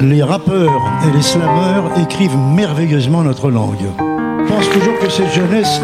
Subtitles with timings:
[0.00, 3.86] les rappeurs et les slammeurs écrivent merveilleusement notre langue.
[3.98, 5.80] Je pense toujours que cette jeunesse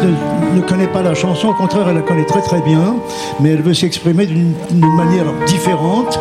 [0.55, 2.95] ne, connaît pas la chanson, au contraire, elle la connaît très très bien,
[3.39, 4.55] mais elle veut s'exprimer d'une
[4.95, 6.19] manière différente.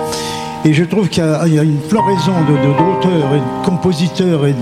[0.65, 4.55] Et je trouve qu'il y, a une floraison d'auteurs et de compositeurs et,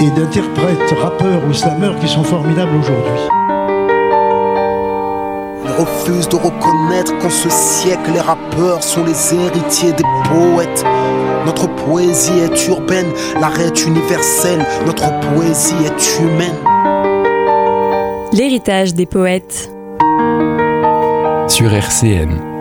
[0.00, 3.43] d'interprètes, rappeurs ou slammeurs qui sont formidables aujourd'hui.
[5.76, 10.84] Ils refusent de reconnaître qu'en ce siècle, les rappeurs sont les héritiers des poètes.
[11.46, 16.54] Notre poésie est urbaine, l'arrêt est universel, notre poésie est humaine.
[18.32, 19.70] L'héritage des poètes.
[21.48, 22.53] Sur RCN.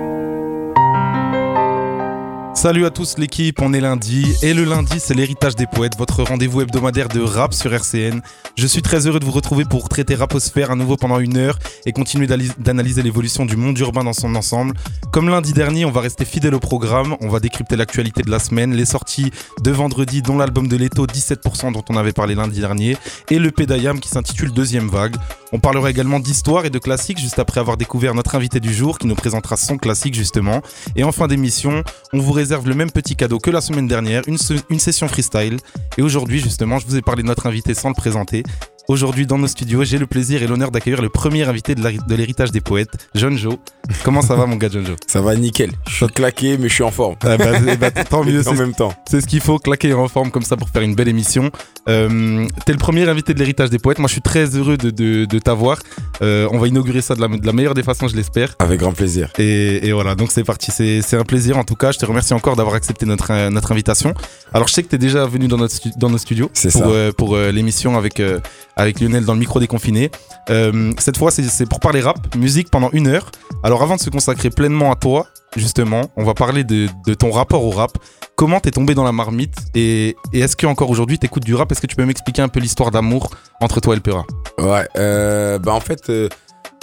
[2.64, 6.24] Salut à tous l'équipe, on est lundi et le lundi c'est l'héritage des poètes, votre
[6.24, 8.22] rendez-vous hebdomadaire de rap sur RCN.
[8.56, 11.60] Je suis très heureux de vous retrouver pour traiter Raposphère à nouveau pendant une heure
[11.86, 14.76] et continuer d'analyser l'évolution du monde urbain dans son ensemble.
[15.12, 18.40] Comme lundi dernier, on va rester fidèle au programme, on va décrypter l'actualité de la
[18.40, 22.62] semaine, les sorties de vendredi dont l'album de Leto 17% dont on avait parlé lundi
[22.62, 22.96] dernier
[23.30, 25.18] et le Pédayam qui s'intitule Deuxième Vague.
[25.56, 28.98] On parlera également d'histoire et de classiques juste après avoir découvert notre invité du jour
[28.98, 30.64] qui nous présentera son classique justement.
[30.96, 34.24] Et en fin d'émission, on vous réserve le même petit cadeau que la semaine dernière,
[34.26, 34.40] une,
[34.72, 35.60] une session freestyle.
[36.00, 38.42] Et aujourd'hui justement, je vous ai parlé de notre invité sans le présenter.
[38.90, 42.52] Aujourd'hui, dans nos studios, j'ai le plaisir et l'honneur d'accueillir le premier invité de l'héritage
[42.52, 43.56] des poètes, John Joe.
[44.04, 44.98] Comment ça va, mon gars, John Joe?
[45.08, 45.72] Ça va nickel.
[45.88, 47.16] Je suis claqué, mais je suis en forme.
[47.22, 48.46] Ah bah, eh bah, tant mieux.
[48.48, 48.94] en même temps.
[49.10, 51.50] C'est ce qu'il faut, claquer en forme comme ça pour faire une belle émission.
[51.88, 54.00] Euh, T'es le premier invité de l'héritage des poètes.
[54.00, 55.80] Moi, je suis très heureux de, de, de t'avoir.
[56.22, 58.56] Euh, on va inaugurer ça de la, de la, meilleure des façons, je l'espère.
[58.60, 59.32] Avec grand plaisir.
[59.38, 60.72] Et, et voilà, donc c'est parti.
[60.72, 61.94] C'est un plaisir en tout cas.
[61.94, 64.14] Je te remercie encore d'avoir accepté notre, notre invitation.
[64.54, 67.12] Alors, je sais que tu es déjà venu dans, notre, dans nos studios pour, euh,
[67.12, 68.40] pour euh, l'émission avec, euh,
[68.76, 70.10] avec Lionel dans le micro déconfiné.
[70.50, 73.30] Euh, cette fois, c'est pour parler rap, musique pendant une heure.
[73.64, 77.64] Alors avant de se consacrer pleinement à toi, justement, on va parler de, ton rapport
[77.64, 77.98] au rap.
[78.36, 81.72] Comment t'es tombé dans la marmite et, est-ce qu'encore aujourd'hui t'écoutes du rap?
[81.72, 83.30] Est-ce que tu peux m'expliquer un peu l'histoire d'amour
[83.62, 84.26] entre toi et le Pera
[84.58, 86.30] Ouais, euh, bah en fait, euh,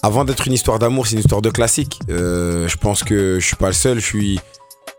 [0.03, 1.99] avant d'être une histoire d'amour, c'est une histoire de classique.
[2.09, 4.41] je pense que je suis pas le seul, je suis...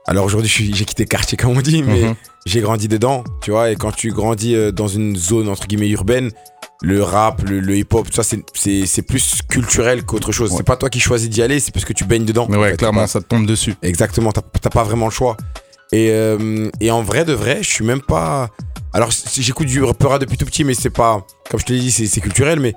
[0.08, 2.16] Alors aujourd'hui, j'ai quitté le quartier, comme on dit, mais mhm.
[2.48, 3.70] j'ai grandi dedans, tu vois.
[3.70, 6.32] Et quand tu grandis dans une zone, entre guillemets, urbaine,
[6.82, 10.52] le rap, le, hip-hop, ça, c'est plus culturel qu'autre chose.
[10.56, 12.48] C'est pas toi qui choisis d'y aller, c'est parce que tu baignes dedans.
[12.50, 13.76] Mais ouais, clairement, ça te tombe dessus.
[13.84, 15.38] Exactement, t'as pas vraiment le choix.
[15.92, 18.50] Et, euh, et, en vrai de vrai, je suis même pas.
[18.94, 21.26] Alors, j'écoute du rap depuis tout petit, mais c'est pas.
[21.50, 22.74] Comme je te l'ai dit, c'est culturel, mais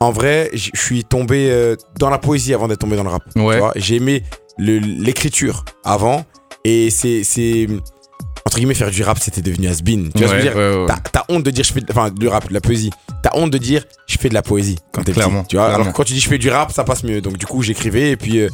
[0.00, 3.24] en vrai, je suis tombé euh, dans la poésie avant d'être tombé dans le rap.
[3.36, 3.60] Ouais.
[3.76, 4.22] J'ai aimé
[4.58, 6.24] l'écriture avant,
[6.64, 7.66] et c'est
[8.46, 10.10] entre guillemets, faire du rap, c'était devenu has-been.
[10.12, 12.28] Tu vois ce que je veux dire T'as honte de dire je fais enfin, du
[12.28, 12.90] rap, de la poésie.
[13.22, 15.28] T'as honte de dire je fais de la poésie quand t'es petit.
[15.48, 17.20] Tu vois Alors quand tu dis je fais du rap, ça passe mieux.
[17.20, 18.48] Donc du coup, j'écrivais et puis, euh,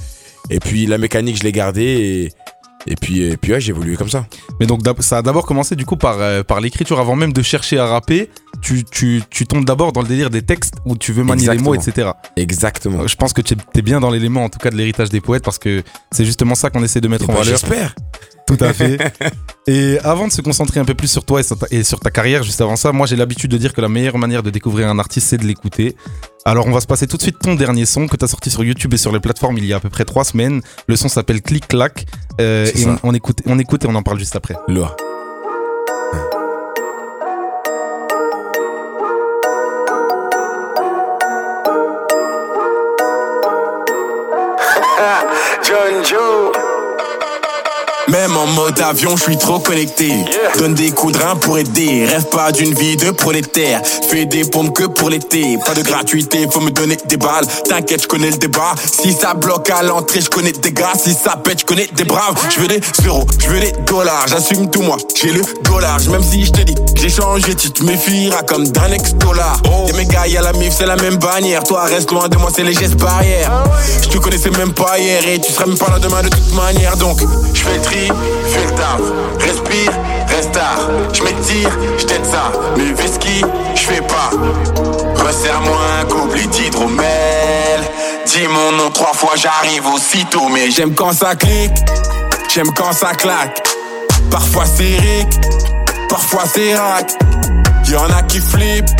[0.48, 2.32] et puis la mécanique, je l'ai gardée et.
[2.86, 4.24] Et puis, et puis ouais, j'ai évolué comme ça.
[4.58, 7.42] Mais donc ça a d'abord commencé du coup par, euh, par l'écriture avant même de
[7.42, 8.30] chercher à rapper.
[8.62, 11.58] Tu, tu, tu tombes d'abord dans le délire des textes où tu veux manier les
[11.58, 12.12] mots, etc.
[12.36, 13.06] Exactement.
[13.06, 15.44] Je pense que tu es bien dans l'élément en tout cas de l'héritage des poètes
[15.44, 17.58] parce que c'est justement ça qu'on essaie de mettre en bah, valeur.
[17.58, 17.94] J'espère.
[18.50, 18.98] Tout à fait.
[19.66, 21.40] Et avant de se concentrer un peu plus sur toi
[21.70, 24.18] et sur ta, carrière, juste avant ça, moi j'ai l'habitude de dire que la meilleure
[24.18, 25.94] manière de découvrir un artiste, c'est de l'écouter.
[26.44, 28.50] Alors on va se passer tout de suite ton dernier son que tu as sorti
[28.50, 30.62] sur YouTube et sur les plateformes il y a à peu près trois semaines.
[30.88, 32.06] Le son s'appelle Click Clack.
[32.40, 34.56] Euh, et on, écoute, on écoute et on en parle juste après.
[34.66, 34.96] Loa.
[45.62, 46.49] John Joe.
[48.10, 50.12] Même en mode avion, je suis trop connecté.
[50.58, 52.06] Donne des coups de rein pour aider.
[52.06, 53.82] Rêve pas d'une vie de prolétaire.
[54.08, 55.58] Fais des pompes que pour l'été.
[55.64, 57.46] Pas de gratuité, faut me donner des balles.
[57.68, 58.74] T'inquiète, je connais le débat.
[58.84, 60.92] Si ça bloque à l'entrée, je connais des gars.
[61.00, 62.34] Si ça pète, je connais des braves.
[62.52, 64.26] Je veux des euros, je veux des dollars.
[64.26, 66.00] J'assume tout moi, j'ai le dollar.
[66.10, 69.62] Même si je te dis j'ai changé, tu te méfieras comme d'un ex-dollar.
[69.86, 71.62] Y'a mes gars, y'a la mif, c'est la même bannière.
[71.62, 73.64] Toi, reste loin de moi, c'est les gestes barrières.
[74.02, 76.54] Je te connaissais même pas hier et tu seras même pas là demain de toute
[76.54, 76.96] manière.
[76.96, 77.20] Donc,
[77.54, 79.00] je fais le tri fais le taf,
[79.38, 79.92] respire,
[80.28, 83.42] reste tard, je m'étire, je ça, mais whisky,
[83.74, 84.30] je fais pas.
[85.24, 87.80] Resserre-moi un couplet d'hydromel,
[88.26, 91.76] dis mon nom trois fois, j'arrive aussitôt, mais j'aime quand ça clique,
[92.52, 93.62] j'aime quand ça claque.
[94.30, 95.28] Parfois c'est ric,
[96.08, 97.12] parfois c'est rack.
[97.88, 98.90] Y'en a qui flippent,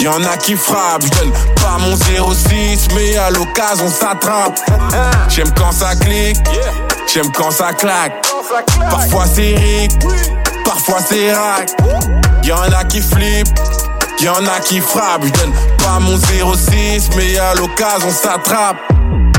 [0.00, 1.04] y'en a qui frappent.
[1.04, 1.94] J'donne pas mon
[2.34, 4.58] 06, mais à l'occasion ça trappe.
[5.28, 6.38] J'aime quand ça clique,
[7.06, 8.25] j'aime quand ça claque.
[8.90, 9.92] Parfois c'est ric,
[10.64, 11.70] parfois c'est rack.
[12.44, 13.58] Y'en a qui flippent,
[14.22, 15.24] y'en a qui frappent.
[15.24, 18.76] Je donne pas mon 06, mais à l'occasion ça trappe.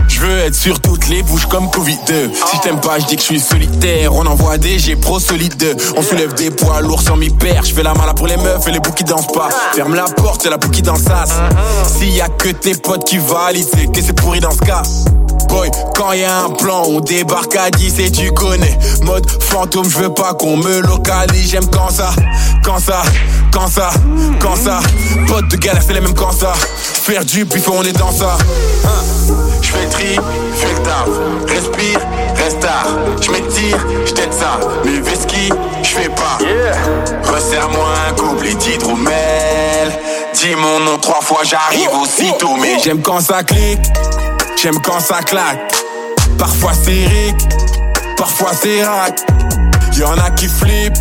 [0.09, 2.33] Je veux être sur toutes les bouches comme Covid-2.
[2.33, 4.13] Si je t'aime pas, je dis que je suis solitaire.
[4.13, 5.77] On envoie des G pro solide.
[5.95, 7.65] On soulève des poids lourds sans m'y perdre.
[7.67, 9.49] Je fais la main pour les meufs et les boucs qui dansent pas.
[9.73, 11.01] Ferme la porte, c'est la boucle qui danse
[11.85, 14.81] S'il y a que tes potes qui valident, c'est que c'est pourri dans ce cas.
[15.47, 18.77] Boy, quand y a un plan, on débarque à 10 et tu connais.
[19.01, 21.51] Mode fantôme, je veux pas qu'on me localise.
[21.51, 22.11] J'aime quand ça,
[22.63, 23.01] quand ça,
[23.51, 23.89] quand ça,
[24.39, 24.79] quand ça.
[25.27, 26.53] Pote de galère, c'est les mêmes quand ça.
[26.53, 28.37] Faire du buffet, on est dans ça.
[29.61, 30.19] Je fais le tri,
[30.55, 31.07] fais le taf.
[31.47, 31.99] Respire,
[32.35, 32.87] reste tard.
[33.21, 34.59] Je m'étire, je t'aide ça.
[34.85, 35.49] Mais Veski,
[35.83, 36.37] je fais pas.
[37.31, 39.91] Resserre-moi un couplet d'hydromel.
[40.33, 42.55] Dis mon nom trois fois, j'arrive aussitôt.
[42.61, 43.79] Mais j'aime quand ça clique.
[44.59, 45.71] J'aime quand ça claque.
[46.39, 47.35] Parfois c'est ric,
[48.17, 49.19] parfois c'est rack.
[49.95, 50.97] Y'en a qui flippent,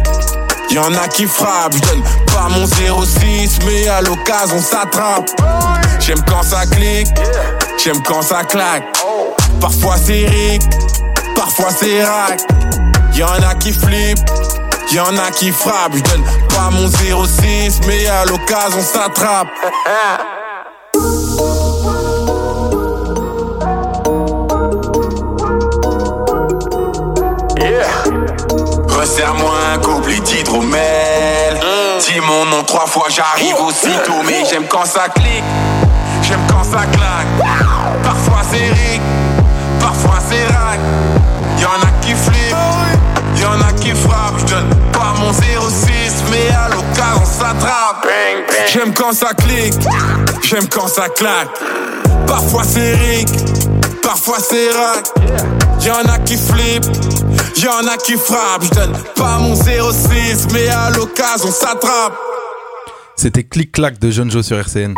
[0.71, 1.75] y'en a qui frappent.
[1.75, 5.31] J'donne pas mon 06, mais à l'occasion s'attrape.
[6.01, 7.09] J'aime quand ça clique,
[7.83, 8.85] j'aime quand ça claque.
[9.59, 10.63] Parfois c'est ric,
[11.35, 12.43] parfois c'est rack.
[13.15, 14.31] Y'en a qui flippent,
[14.93, 15.97] y'en a qui frappent.
[15.97, 19.49] J'donne pas mon 06, mais à l'occasion s'attrape.
[29.07, 31.61] Resserre-moi un couplet d'hydromel.
[32.01, 34.21] Dis mon nom trois fois, j'arrive aussitôt.
[34.27, 35.45] Mais j'aime quand ça clique,
[36.23, 37.29] j'aime quand ça claque.
[38.03, 39.01] Parfois c'est ric,
[39.79, 40.81] parfois c'est rack.
[41.61, 42.57] Y'en a qui flippent,
[43.41, 44.41] y'en a qui frappent.
[44.45, 48.09] J'donne pas mon 06, mais à l'occasion on s'attrape.
[48.73, 49.75] J'aime quand ça clique,
[50.43, 51.51] j'aime quand ça claque.
[52.27, 53.29] Parfois c'est ric,
[54.03, 55.07] parfois c'est rack.
[55.85, 56.87] Y'en a qui flippent,
[57.63, 58.65] y'en a qui frappent.
[58.65, 62.15] J'donne pas mon 06, mais à l'occasion on s'attrape.
[63.17, 64.95] C'était Clic-Clac de John Joe sur RCN.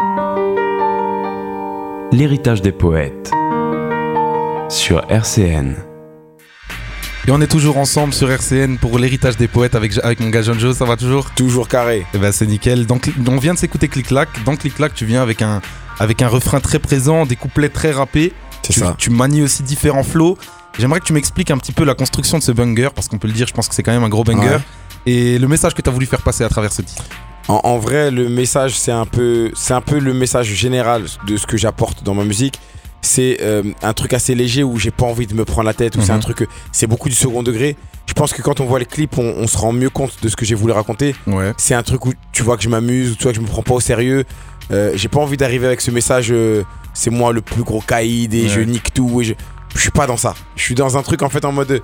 [2.12, 3.30] L'héritage des poètes
[4.68, 5.74] sur RCN.
[7.26, 10.40] Et on est toujours ensemble sur RCN pour l'héritage des poètes avec, avec mon gars
[10.42, 11.30] John Joe, ça va toujours?
[11.32, 12.06] Toujours carré.
[12.14, 12.86] Eh ben c'est nickel.
[12.86, 14.28] Donc on vient de s'écouter Clic-Clac.
[14.44, 15.60] Dans Clic-Clac, tu viens avec un,
[15.98, 18.32] avec un refrain très présent, des couplets très rappés.
[18.62, 18.94] C'est Tu, ça.
[18.98, 20.38] tu manies aussi différents flows.
[20.78, 23.28] J'aimerais que tu m'expliques un petit peu la construction de ce banger, parce qu'on peut
[23.28, 24.48] le dire, je pense que c'est quand même un gros banger.
[24.48, 24.58] Ouais.
[25.06, 27.02] Et le message que tu as voulu faire passer à travers ce titre.
[27.48, 31.46] En, en vrai, le message, c'est un peu, un peu le message général de ce
[31.46, 32.60] que j'apporte dans ma musique.
[33.00, 35.96] C'est euh, un truc assez léger où j'ai pas envie de me prendre la tête.
[35.96, 36.20] Ou c'est un Mhm.
[36.22, 37.76] truc, c'est beaucoup du second degré.
[38.06, 40.28] Je pense que quand on voit les clips, on, on se rend mieux compte de
[40.28, 41.14] ce que j'ai voulu raconter.
[41.26, 41.52] Ouais.
[41.56, 43.46] C'est un truc où tu vois que je m'amuse, ou tu vois que je me
[43.46, 44.24] prends pas au sérieux.
[44.72, 46.28] Euh, j'ai pas envie d'arriver avec ce message.
[46.30, 48.48] euh, c'est moi le plus gros caïd et Ouais.
[48.48, 49.20] je nique tout.
[49.20, 49.34] Et je,
[49.74, 50.34] je suis pas dans ça.
[50.56, 51.82] Je suis dans un truc en fait en mode.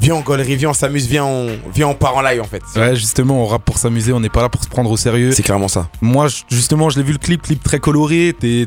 [0.00, 2.62] Viens en gaulerie, viens on s'amuse, viens on, viens on part en live en fait.
[2.74, 5.30] Ouais, justement, on rappe pour s'amuser, on n'est pas là pour se prendre au sérieux.
[5.32, 5.88] C'est clairement ça.
[6.00, 8.34] Moi, justement, je l'ai vu le clip, clip très coloré.
[8.38, 8.64] t'es-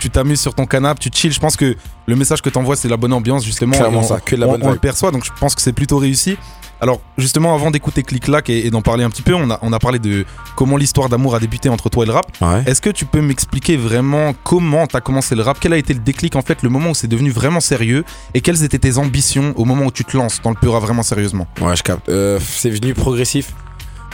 [0.00, 1.32] tu t'amuses sur ton canapé, tu chill.
[1.32, 1.76] Je pense que
[2.06, 3.76] le message que t'envoies, c'est la bonne ambiance, justement.
[3.76, 5.62] Clairement on, ça, que de la on- bonne on le perçoit, donc je pense que
[5.62, 6.36] c'est plutôt réussi.
[6.84, 9.72] Alors, justement, avant d'écouter Clic-Clac et, et d'en parler un petit peu, on a, on
[9.72, 12.26] a parlé de comment l'histoire d'amour a débuté entre toi et le rap.
[12.42, 12.62] Ouais.
[12.66, 15.56] Est-ce que tu peux m'expliquer vraiment comment t'as commencé le rap?
[15.58, 18.04] Quel a été le déclic, en fait, le moment où c'est devenu vraiment sérieux?
[18.34, 21.02] Et quelles étaient tes ambitions au moment où tu te lances dans le Pura vraiment
[21.02, 21.46] sérieusement?
[21.62, 22.06] Ouais, je capte.
[22.10, 23.54] Euh, c'est venu progressif.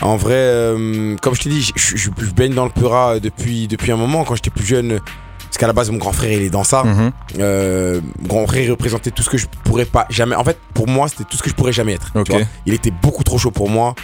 [0.01, 3.19] En vrai, euh, comme je t'ai dit, je, je- je- je baigne dans le Pura
[3.19, 4.23] depuis, depuis un moment.
[4.23, 5.01] Quand j'étais plus jeune,
[5.51, 6.85] parce qu'à la base, mon grand frère, il est dans ça.
[6.85, 7.11] Mhm.
[7.41, 10.37] Euh, mon grand frère, il représentait tout ce que je pourrais pas jamais.
[10.37, 12.13] En fait, pour moi, c'était tout ce que je pourrais jamais être.
[12.13, 12.31] tu Ok.
[12.31, 12.41] vois.
[12.67, 13.95] Il était beaucoup trop chaud pour moi.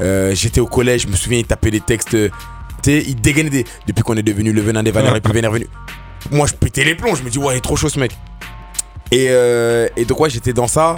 [0.00, 2.14] Euh, J'étais au collège, je me souviens, il tapait des textes.
[2.14, 2.30] euh,
[2.82, 3.64] Tu sais, il dégainait des.
[3.86, 5.68] Depuis qu'on est devenu le venin des valeurs, les plus vénères venus.
[6.30, 7.14] Moi, je pétais les plombs.
[7.14, 8.16] Je me dis, ouais, il est trop chaud ce mec.
[9.12, 10.96] Et, euh, et donc, ouais, j'étais dans ça.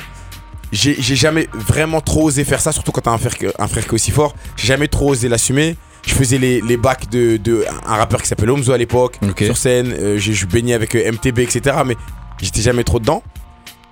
[0.73, 3.91] J'ai jamais vraiment trop osé faire ça, surtout quand t'as un frère, un frère qui
[3.91, 4.35] est aussi fort.
[4.57, 5.77] J'ai jamais trop osé l'assumer.
[6.07, 9.57] Je faisais les, les bacs de, de un rappeur qui s'appelle Omzo à l'époque, sur
[9.57, 9.93] scène.
[9.99, 11.77] Euh, j'ai- je baignais avec euh, MTB, etc.
[11.85, 11.97] Mais
[12.41, 13.23] j'étais jamais trop dedans.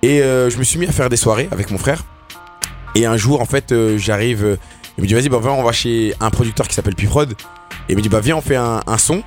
[0.02, 2.04] Et euh, je me suis mis à faire des soirées avec mon frère.
[2.94, 4.58] Et un jour, en fait, euh, j'arrive.
[4.96, 7.32] il me dit, vas-y, bah, viens, on va chez un producteur qui s'appelle Pifrod.
[7.32, 9.22] Et il me dit, bah, viens, on fait un, un son.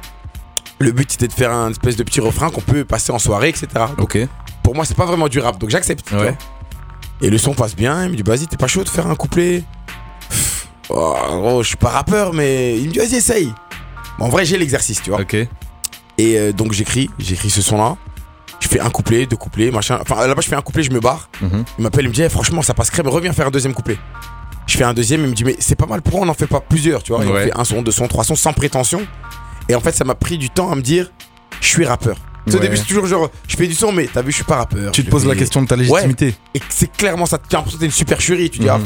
[0.80, 3.50] Le but, c'était de faire un espèce de petit refrain qu'on peut passer en soirée,
[3.50, 3.68] etc.
[3.98, 4.18] Donc, Ok.
[4.64, 6.12] pour moi, c'est pas vraiment du rap, donc j'accepte.
[6.12, 6.36] Ouais.
[7.22, 8.06] Et le son passe bien.
[8.06, 9.64] Il me dit, vas-y, t'es pas chaud de faire un couplet?
[10.90, 13.54] Oh, gros, je suis pas rappeur, mais il me dit, vas-y, essaye.
[14.18, 15.22] Bon, en vrai, j'ai l'exercice, tu vois.
[15.22, 15.34] Ok.
[15.36, 15.48] Et
[16.20, 17.98] euh, donc, j'écris, j'écris ce son-là.
[18.60, 20.00] Je fais un couplet, deux couplets, machin.
[20.02, 21.30] Enfin, là-bas, je fais un couplet, je me barre.
[21.42, 21.64] Mhm.
[21.78, 23.98] Il m'appelle, il me dit, Eh, franchement, ça passe crème, reviens faire un deuxième couplet.
[24.66, 26.48] Je fais un deuxième, il me dit, mais c'est pas mal, pourquoi on n'en fait
[26.48, 27.24] pas plusieurs, tu vois?
[27.26, 27.46] Ouais.
[27.46, 29.02] fait un son, deux sons, trois sons, sans prétention.
[29.70, 31.10] Et en fait, ça m'a pris du temps à me dire,
[31.62, 32.18] je suis rappeur.
[32.56, 34.58] Au début, c'est toujours genre, je fais du son, mais t'as vu, je suis pas
[34.58, 34.92] rappeur.
[34.92, 36.34] Tu te poses la question de ta légitimité.
[36.54, 38.50] Et c'est clairement ça, l'impression que t'es une supercherie.
[38.50, 38.86] Tu dis, Mhm.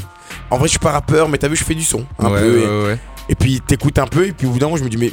[0.49, 2.05] ah, en vrai, je suis pas rappeur, mais t'as vu, je fais du son.
[2.19, 2.97] Un peu.
[3.29, 5.11] Et, puis, t'écoutes un peu, et puis au bout d'un moment, je me dis, mais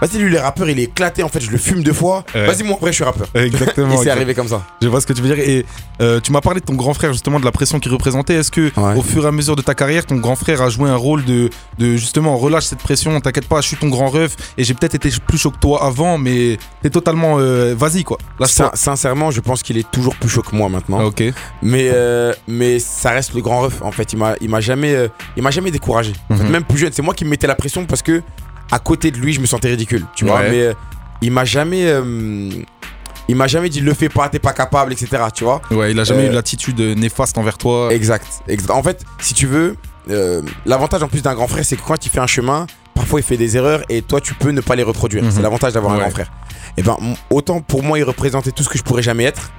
[0.00, 1.22] Vas-y, lui, les rappeurs, il est éclaté.
[1.22, 2.24] En fait, je le fume deux fois.
[2.34, 2.46] Ouais.
[2.46, 3.26] Vas-y, moi, après, je suis rappeur.
[3.34, 3.94] Exactement.
[4.00, 4.62] Et c'est arrivé comme ça.
[4.82, 5.38] Je vois ce que tu veux dire.
[5.38, 5.64] Et
[6.00, 8.34] euh, tu m'as parlé de ton grand frère, justement, de la pression qu'il représentait.
[8.34, 8.94] Est-ce que, Ouais.
[8.96, 11.24] au fur et à mesure de ta carrière, ton grand frère a joué un rôle
[11.24, 11.48] de,
[11.78, 14.94] de justement, relâche cette pression, t'inquiète pas, je suis ton grand ref et j'ai peut-être
[14.94, 17.36] été plus chaud que toi avant, mais t'es totalement.
[17.38, 18.18] euh, Vas-y, quoi.
[18.44, 20.98] Sin- sincèrement, je pense qu'il est toujours plus chaud que moi maintenant.
[21.00, 21.22] Ah, ok.
[21.62, 23.80] Mais, euh, mais ça reste le grand ref.
[23.82, 24.94] En fait, il m'a, il m'a jamais,
[25.36, 26.12] il m'a jamais découragé.
[26.30, 26.50] En fait, Mhm.
[26.50, 28.22] même plus jeune, c'est moi qui me mettais la pression parce que
[28.70, 30.04] à côté de lui, je me sentais ridicule.
[30.14, 30.40] Tu vois.
[30.40, 30.50] Ouais.
[30.50, 30.74] Mais euh,
[31.22, 32.50] il m'a jamais, euh,
[33.28, 35.08] il m'a jamais dit le fais pas, t'es pas capable, etc.
[35.34, 35.60] Tu vois.
[35.70, 37.92] Ouais, il a jamais Euh, eu l'attitude néfaste envers toi.
[37.92, 38.70] Exact, exact.
[38.70, 39.76] En fait, si tu veux,
[40.10, 43.20] euh, l'avantage en plus d'un grand frère, c'est que quand il fait un chemin, parfois
[43.20, 45.24] il fait des erreurs et toi tu peux ne pas les reproduire.
[45.24, 45.30] Mhm.
[45.32, 46.30] C'est l'avantage d'avoir un grand frère.
[46.76, 49.50] Et ben, m- autant pour moi il représentait tout ce que je pourrais jamais être,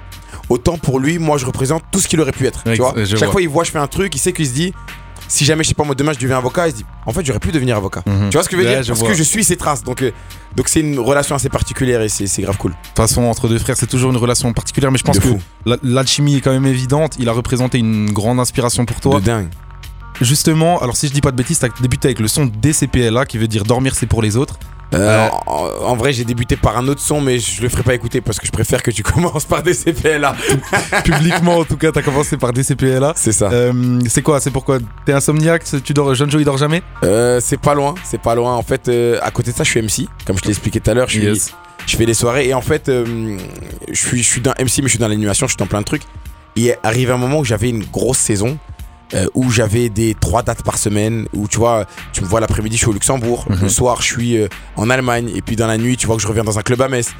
[0.48, 2.62] autant pour lui, moi je représente tout ce qu'il aurait pu être.
[2.64, 3.28] Tu vois Chaque vois.
[3.32, 4.72] fois il voit je fais un truc, il sait qu'il se dit,
[5.28, 7.24] si jamais je sais pas moi demain je deviens avocat, il se dit, en fait
[7.24, 8.02] j'aurais pu devenir avocat.
[8.06, 8.30] Mhm.
[8.30, 9.08] Tu vois ce que je veux Ouais, dire je Parce vois.
[9.10, 9.84] que je suis ses traces.
[9.84, 10.10] Donc euh,
[10.56, 12.72] donc c'est une relation assez particulière et c'est grave cool.
[12.72, 15.22] De toute façon, entre deux frères, c'est toujours une relation particulière, mais je pense De
[15.22, 17.14] que l'alchimie est quand même évidente.
[17.18, 19.20] Il a représenté une grande inspiration pour toi.
[19.20, 19.48] De dingue.
[20.20, 23.38] Justement, alors si je dis pas de bêtises, t'as débuté avec le son DCPLA qui
[23.38, 24.58] veut dire dormir c'est pour les autres.
[24.94, 27.94] Euh, en, en vrai, j'ai débuté par un autre son, mais je le ferai pas
[27.94, 30.34] écouter parce que je préfère que tu commences par des CPLA.
[31.04, 33.12] Publiquement, en tout cas, t'as commencé par DCPLA.
[33.16, 33.50] C'est ça.
[33.52, 34.78] Euh, c'est quoi C'est pourquoi?
[35.04, 35.64] T'es insomniaque?
[35.84, 36.82] Tu dors Jeune Joe il dort jamais?
[37.04, 38.54] Euh, c'est pas loin, c'est pas loin.
[38.54, 38.90] En fait,
[39.22, 40.08] à côté de ça, je suis MC.
[40.26, 41.54] Comme je te l'ai expliqué tout à l'heure, je, suis- Yes.
[41.86, 43.38] je fais des soirées et en fait, je
[43.94, 45.84] suis, je suis dans MC, mais je suis dans l'animation, je suis dans plein de
[45.86, 46.02] trucs.
[46.56, 48.58] Et arrive un moment où j'avais une grosse saison.
[49.14, 52.76] Euh, où j'avais des trois dates par semaine, où tu vois, tu me vois l'après-midi,
[52.76, 53.58] je suis au Luxembourg, Mhm.
[53.62, 56.22] le soir, je suis euh, en Allemagne, et puis dans la nuit, tu vois que
[56.22, 57.10] je reviens dans un club à Metz.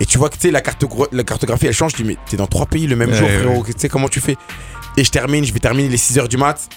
[0.00, 2.16] Et tu vois que tu sais, la, cartogra- la cartographie elle change, je dis, mais
[2.28, 3.38] t'es dans trois pays le même Ouais, jour, ouais.
[3.38, 4.36] frérot, tu sais comment tu fais?
[4.96, 6.68] Et je termine, je vais terminer les 6h du mat.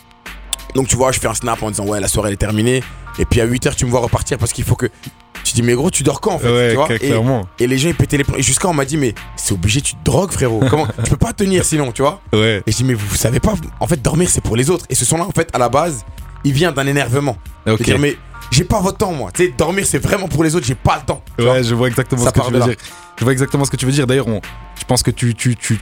[0.76, 2.84] Donc tu vois, je fais un snap en disant, ouais, la soirée elle est terminée.
[3.20, 4.88] Et puis à 8h, tu me vois repartir parce qu'il faut que.
[5.44, 7.90] Tu dis, mais gros, tu dors quand en fait tu vois cl- et, les gens
[7.90, 8.36] ils pétaient les plombs.
[8.38, 10.62] Et jusqu'à on m'a dit, mais c'est obligé, tu te drogues, frérot.
[10.70, 12.64] Comment Tu peux pas tenir sinon, tu vois Ouais.
[12.66, 14.86] Et je dis, mais vous, savez pas, en fait, dormir c'est pour les autres.
[14.90, 16.04] Et ce son-là, en fait, à la base,
[16.44, 17.38] il vient d'un énervement.
[17.68, 17.74] Ok.
[17.74, 18.18] Je veux dire, mais
[18.50, 19.30] j'ai pas votre temps, moi.
[19.34, 21.22] Tu sais, dormir c'est vraiment pour les autres, j'ai pas le temps.
[21.38, 21.54] tu vois.
[21.54, 22.66] Ouais, je vois exactement Ça ce que tu veux là.
[22.66, 22.76] dire.
[23.20, 24.08] Je vois exactement ce que tu veux dire.
[24.08, 24.42] D'ailleurs, on-
[24.80, 25.78] je pense que tu, tu, tu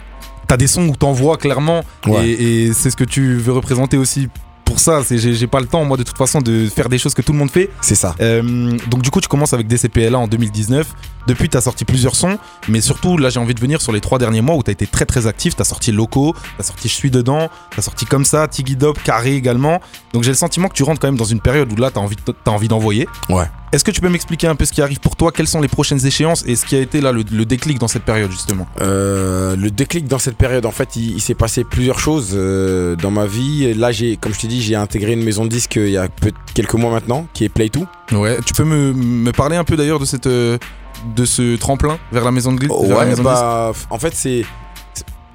[0.49, 2.27] as des sons où t'envoies clairement Ouais.
[2.27, 4.27] et, et c'est ce que tu veux représenter aussi.
[4.73, 7.21] Pour ça, j'ai pas le temps moi de toute façon de faire des choses que
[7.21, 7.69] tout le monde fait.
[7.79, 8.15] C'est ça.
[8.19, 10.87] Euh, donc du coup, tu commences avec DCPLA en 2019.
[11.27, 12.37] Depuis, tu as sorti plusieurs sons,
[12.67, 14.73] mais surtout, là, j'ai envie de venir sur les trois derniers mois où tu as
[14.73, 15.55] été très très actif.
[15.55, 18.47] Tu as sorti Loco, tu as sorti Je suis dedans, tu as sorti Comme ça,
[18.47, 19.79] Tiggy Dop, Carré également.
[20.13, 21.97] Donc j'ai le sentiment que tu rentres quand même dans une période où là, tu
[21.99, 23.07] as envie, de- t'as envie d'envoyer.
[23.29, 23.45] Ouais.
[23.71, 25.31] Est-ce que tu peux m'expliquer un peu ce qui arrive pour toi?
[25.31, 27.87] Quelles sont les prochaines échéances et ce qui a été là le, le déclic dans
[27.87, 28.67] cette période justement?
[28.81, 32.95] Euh, le déclic dans cette période, en fait, il, il s'est passé plusieurs choses euh,
[32.95, 33.73] dans ma vie.
[33.73, 35.97] Là, j'ai, comme je t'ai dit, j'ai intégré une maison de disques euh, il y
[35.97, 37.85] a peu, quelques mois maintenant, qui est Play2.
[38.11, 38.37] Ouais.
[38.45, 40.59] Tu peux me, me parler un peu d'ailleurs de cette euh,
[41.15, 44.45] de ce tremplin vers la maison de Ouais, disques bah, en fait, c'est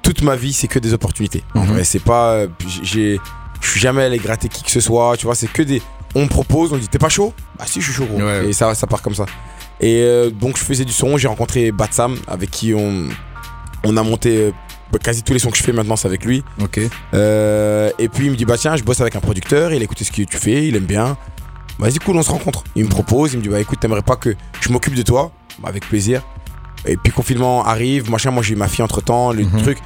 [0.01, 1.43] toute ma vie, c'est que des opportunités.
[1.55, 1.65] Mhm.
[1.65, 2.47] vrai, c'est pas, euh,
[2.81, 3.19] j'ai,
[3.61, 5.15] je suis jamais allé gratter qui que ce soit.
[5.17, 5.81] Tu vois, c'est que des,
[6.15, 7.33] on me propose, on dit, t'es pas chaud?
[7.57, 8.05] Bah si, je suis chaud.
[8.05, 8.21] Gros.
[8.21, 8.47] Ouais.
[8.47, 9.25] Et ça, ça part comme ça.
[9.79, 11.17] Et euh, donc, je faisais du son.
[11.17, 13.07] J'ai rencontré Batsam, avec qui on,
[13.83, 14.51] on a monté euh,
[14.91, 16.43] bah, quasi tous les sons que je fais maintenant, c'est avec lui.
[16.61, 16.79] Ok.
[17.13, 19.83] Euh, et puis il me dit bah tiens je bosse avec un producteur, il a
[19.83, 21.17] écouté ce que tu fais, il aime bien.
[21.77, 22.63] Vas-y cool on se rencontre.
[22.75, 25.31] Il me propose, il me dit bah écoute t'aimerais pas que je m'occupe de toi?
[25.63, 26.21] Avec plaisir.
[26.85, 29.61] Et puis confinement arrive, machin, moi j'ai eu ma fille entre temps, le Mhm.
[29.63, 29.77] truc.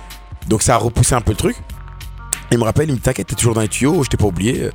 [0.48, 1.56] Donc ça a repoussé un peu le truc.
[2.52, 4.26] Il me rappelle, il me dit t'inquiète t'es toujours dans les tuyaux, je t'ai pas
[4.26, 4.70] oublié.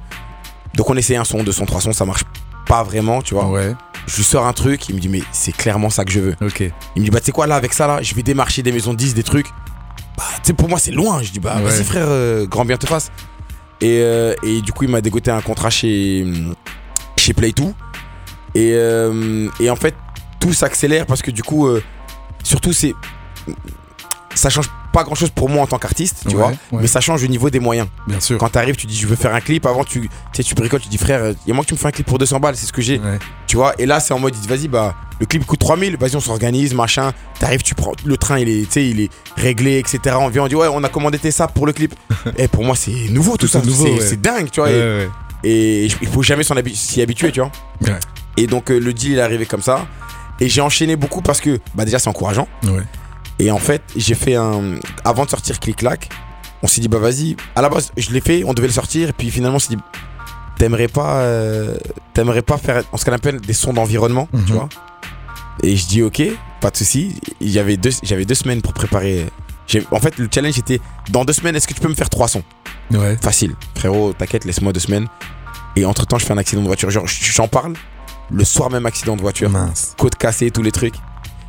[0.75, 2.25] Donc on essaie un son, deux sons, trois sons, ça marche
[2.67, 3.47] pas vraiment tu vois.
[3.47, 3.75] Ouais.
[4.07, 6.37] Je lui sors un truc, il me dit mais c'est clairement ça que je veux.
[6.41, 6.61] Ok.
[6.97, 8.73] Il me dit bah tu sais quoi là avec ça là je vais démarcher des
[8.73, 9.49] maisons de 10 des trucs.
[10.17, 11.23] Bah tu sais pour moi c'est loin.
[11.23, 11.63] Je dis bah Ouais.
[11.71, 13.13] vas-y frère euh, grand bien te fasse.
[13.81, 16.27] Et, euh, et du coup il m'a dégoté un contrat chez
[17.17, 17.73] chez Play2.
[18.55, 19.95] Et, euh, et en fait
[20.41, 21.83] tout s'accélère parce que du coup euh,
[22.43, 22.95] surtout c'est
[24.35, 26.57] ça change pas grand chose pour moi en tant qu'artiste tu Ouais, vois ouais.
[26.81, 27.89] mais ça change au niveau des moyens.
[28.07, 28.39] Bien sûr.
[28.39, 30.89] quand t'arrives tu dis je veux faire un clip avant tu sais tu bricoles tu
[30.89, 32.57] dis frère il y a moi que tu me fais un clip pour 200 balles
[32.57, 32.99] c'est ce que j'ai.
[32.99, 33.19] Ouais.
[33.47, 36.21] tu vois et là c'est en mode vas-y bah le clip coûte 3000 vas-y on
[36.21, 37.13] s'organise machin.
[37.41, 40.55] T'arrives tu prends le train il est il est réglé etc on vient on dit
[40.55, 41.95] ouais on a commandé tes sapes pour le clip.
[42.37, 43.63] Et pour moi c'est nouveau tout Tout ça.
[44.01, 44.71] c'est dingue tu vois
[45.45, 46.43] et, il faut jamais
[46.75, 47.51] s'y habituer tu vois.
[48.37, 49.87] Et donc euh, le deal il est arrivé comme ça
[50.41, 52.49] et j'ai enchaîné beaucoup parce que bah déjà c'est encourageant.
[52.65, 52.83] Ouais.
[53.39, 56.09] et en fait j'ai fait un avant de sortir clic clac
[56.63, 57.37] on s'est dit bah vas-y.
[57.55, 59.11] À la base je l'ai fait on devait le sortir.
[59.11, 59.83] Et puis finalement on s'est dit
[60.59, 61.77] t'aimerais pas euh,
[62.15, 64.45] t'aimerais pas faire ce qu'on appelle des sons d'environnement Mhm.
[64.45, 64.69] tu vois.
[65.63, 66.23] Et je dis ok
[66.61, 67.15] pas de souci.
[67.41, 69.27] J'avais deux j'avais deux semaines pour préparer.
[69.93, 70.81] En fait le challenge était
[71.11, 72.43] dans deux semaines est-ce que tu peux me faire trois sons?
[72.91, 73.17] Ouais.
[73.23, 73.55] facile.
[73.77, 75.07] Frérot t'inquiète laisse-moi deux semaines.
[75.77, 76.91] Et entre temps je fais un accident de voiture.
[76.91, 77.75] Genre j'en parle
[78.31, 79.95] le soir même accident de voiture, Mince.
[79.99, 80.95] côte cassée, tous les trucs.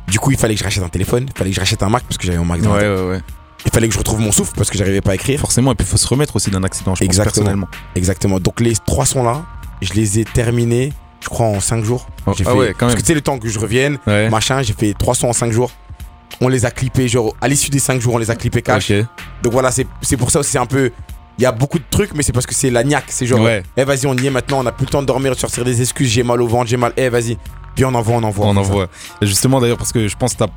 [0.08, 1.88] Du coup, il fallait que je rachète un téléphone, il fallait que je rachète un
[1.88, 3.20] Mac parce que j'avais un Mac dans Ouais, ouais, ouais.
[3.66, 5.38] Il fallait que je retrouve mon souffle parce que j'arrivais pas à écrire.
[5.38, 7.32] Forcément, et puis il faut se remettre aussi d'un accident, je pense, Exactement.
[7.34, 7.68] personnellement.
[7.94, 8.40] Exactement.
[8.40, 9.44] Donc les trois sons là,
[9.82, 12.08] je les ai terminés, je crois, en 5 jours.
[12.26, 12.96] Oh, J'ai ah fait- ouais, quand Parce même.
[12.96, 13.98] que tu sais, le temps que je revienne,
[14.30, 15.70] machin, j'ai fait 3 sons en 5 jours.
[16.40, 18.90] On les a clippés, genre, à l'issue des 5 jours, on les a clippés cash.
[19.42, 20.90] Donc voilà, c'est c'est pour ça aussi, c'est un peu.
[21.40, 23.06] Il y a beaucoup de trucs, mais c'est parce que c'est la niaque.
[23.08, 23.62] C'est genre, Ouais.
[23.74, 25.64] eh vas-y, on y est maintenant, on a plus le temps de dormir, de sortir
[25.64, 27.38] des excuses, j'ai mal au ventre, j'ai mal, eh vas-y.
[27.74, 28.44] Puis on envoie, on envoie.
[28.46, 28.60] On ça.
[28.60, 28.88] envoie.
[29.22, 30.48] Justement, d'ailleurs, parce que je pense que t'as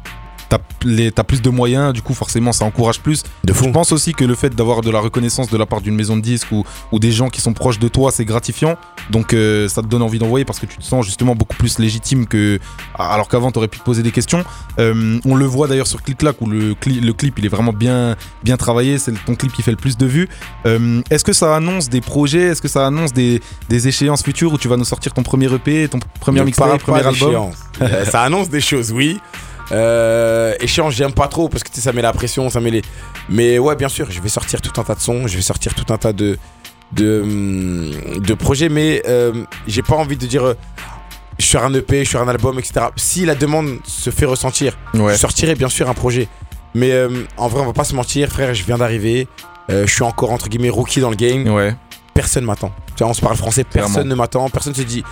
[0.49, 3.23] t'as plus de moyens, du coup, forcément, ça encourage plus.
[3.43, 3.65] De fou.
[3.65, 6.15] Je pense aussi que le fait d'avoir de la reconnaissance de la part d'une maison
[6.17, 8.75] de disques ou, ou des gens qui sont proches de toi, c'est gratifiant.
[9.09, 11.79] Donc, euh, ça te donne envie d'envoyer parce que tu te sens justement beaucoup plus
[11.79, 12.59] légitime que.
[12.97, 14.43] Alors qu'avant, t'aurais pu te poser des questions.
[14.79, 17.73] Euh, on le voit d'ailleurs sur Click-Clack où le, cli- le clip, il est vraiment
[17.73, 18.97] bien, bien travaillé.
[18.97, 20.29] C'est ton clip qui fait le plus de vues.
[20.65, 22.43] Euh, Est-ce que ça annonce des projets?
[22.43, 25.51] Est-ce que ça annonce des, des échéances futures où tu vas nous sortir ton premier
[25.53, 27.31] EP, ton premier mixtape, premier album?
[28.11, 29.19] ça annonce des choses, oui.
[29.71, 32.71] Euh, échéance, j'aime pas trop parce que tu sais, ça met la pression, ça met
[32.71, 32.81] les.
[33.29, 35.73] Mais ouais, bien sûr, je vais sortir tout un tas de sons, je vais sortir
[35.73, 36.37] tout un tas de
[36.91, 40.43] de, hum, de projets, mais euh, j'ai pas envie de dire.
[40.45, 40.53] euh,
[41.39, 42.85] je suis un EP, je suis un album, etc.
[42.95, 45.13] Si la demande se fait ressentir, Ouais.
[45.13, 46.27] je sortirai bien sûr un projet.
[46.75, 49.27] Mais euh, en vrai, on va pas se mentir, frère, je viens d'arriver.
[49.69, 51.73] je suis encore entre guillemets rookie dans le game Ouais.
[52.13, 52.71] personne m'attend.
[52.95, 54.09] Tu vois, on se parle français, personne Clairement.
[54.11, 55.03] ne m'attend, personne se dit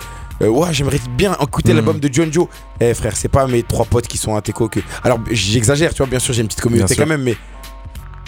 [0.42, 1.76] euh, ouais, j'aimerais bien écouter Mhm.
[1.76, 2.46] l'album de John Joe.
[2.80, 4.80] Eh frère, c'est pas mes trois potes qui sont à Teco que.
[5.04, 7.36] Alors j'exagère, tu vois, bien sûr, j'ai une petite communauté quand même, mais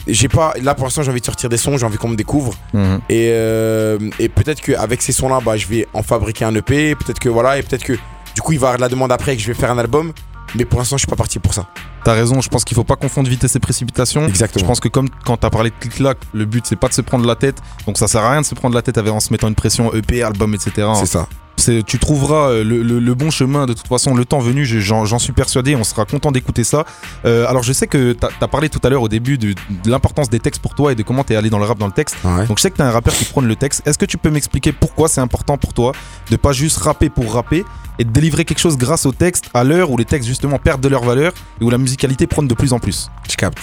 [0.06, 0.54] j'ai pas.
[0.62, 2.54] Là pour l'instant, j'ai envie de sortir des sons, j'ai envie qu'on me découvre.
[2.72, 3.00] Mhm.
[3.08, 6.94] Et, euh, et peut-être qu'avec ces sons-là, bah, je vais en fabriquer un EP.
[6.94, 7.94] Peut-être que voilà, et peut-être que
[8.34, 9.70] du coup, il va y avoir de la demande après et que je vais faire
[9.70, 10.12] un album.
[10.56, 11.66] Mais pour l'instant, je suis pas parti pour ça.
[12.04, 14.26] T'as raison, je pense qu'il faut pas confondre vitesse et précipitation.
[14.28, 14.60] Exactement.
[14.62, 17.00] Je pense que comme quand t'as parlé de clic-clac, le but c'est pas de se
[17.00, 17.56] prendre la tête.
[17.86, 19.92] Donc ça sert à rien de se prendre la tête en se mettant une pression
[19.94, 20.86] EP, album, etc.
[21.00, 21.26] C'est ça.
[21.56, 24.80] Tu trouveras euh, le, le- le bon chemin de toute façon, le temps venu, je-
[24.80, 26.84] j'en suis persuadé, on sera content d'écouter ça.
[27.24, 29.52] Euh, alors je sais que t'as as parlé tout à l'heure au début de,
[29.84, 31.86] de l'importance des textes pour toi et de comment t'es allé dans le rap dans
[31.86, 32.16] le texte.
[32.24, 32.46] Ouais.
[32.46, 33.82] Donc je sais que t'es un rappeur qui prône le texte.
[33.86, 35.92] Est-ce que tu peux m'expliquer pourquoi c'est important pour toi
[36.30, 37.64] de pas juste rapper pour rapper
[37.98, 40.80] et de délivrer quelque chose grâce au texte à l'heure où les textes justement perdent
[40.80, 43.08] de leur valeur et où la musicalité prône de plus en plus?
[43.30, 43.58] Je capte.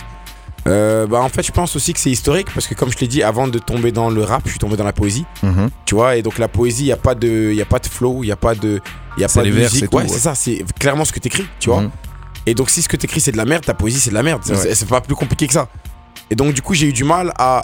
[0.68, 3.08] Euh, bah en fait, je pense aussi que c'est historique parce que comme je l'ai
[3.08, 5.26] dit, avant de tomber dans le rap, je suis tombé dans la poésie.
[5.42, 5.70] Mhm.
[5.86, 7.88] Tu vois, et donc la poésie, il n'y a pas de, y a pas de
[7.88, 8.80] flow, il n'y a pas de,
[9.18, 9.80] y a pas de vers, musique.
[9.82, 10.10] c'est tout, ouais, ouais.
[10.10, 11.82] c'est ça, c'est clairement ce que t'écris, tu vois.
[11.82, 11.92] Mhm.
[12.46, 14.24] Et donc si ce que t'écris c'est de la merde, ta poésie c'est de la
[14.24, 14.42] merde.
[14.44, 14.58] C'est- Ouais.
[14.62, 15.68] C'est c'est pas plus compliqué que ça.
[16.30, 17.64] Et donc du coup, j'ai eu du mal à,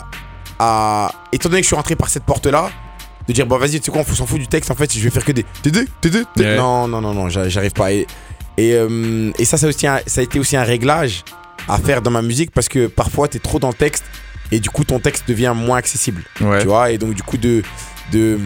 [0.58, 2.70] à, étant donné que je suis rentré par cette porte-là,
[3.28, 4.70] de dire bon vas-y, tu sais quoi, on s'en fout du texte.
[4.70, 6.44] En fait, je vais faire que des TD, TD, TD.
[6.44, 6.56] Ouais.
[6.56, 7.92] Non, non, non, non, j'a- j'arrive pas.
[7.92, 8.06] Et,
[8.56, 11.24] et, euh, et ça, ça, aussi un- ça a été aussi un réglage
[11.68, 14.04] à faire dans ma musique parce que parfois t'es trop dans le texte
[14.50, 16.22] et du coup ton texte devient moins accessible.
[16.40, 16.60] Ouais.
[16.60, 17.62] Tu vois, et donc du coup de,
[18.12, 18.38] de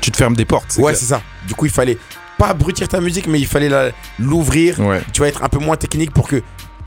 [0.00, 0.76] Tu te fermes des portes.
[0.78, 1.20] ouais c'est ça.
[1.46, 1.98] Du coup il fallait
[2.38, 4.80] pas abrutir ta musique mais il fallait la- l'ouvrir.
[4.80, 5.02] Ouais.
[5.12, 6.42] Tu vas être un peu moins technique pour que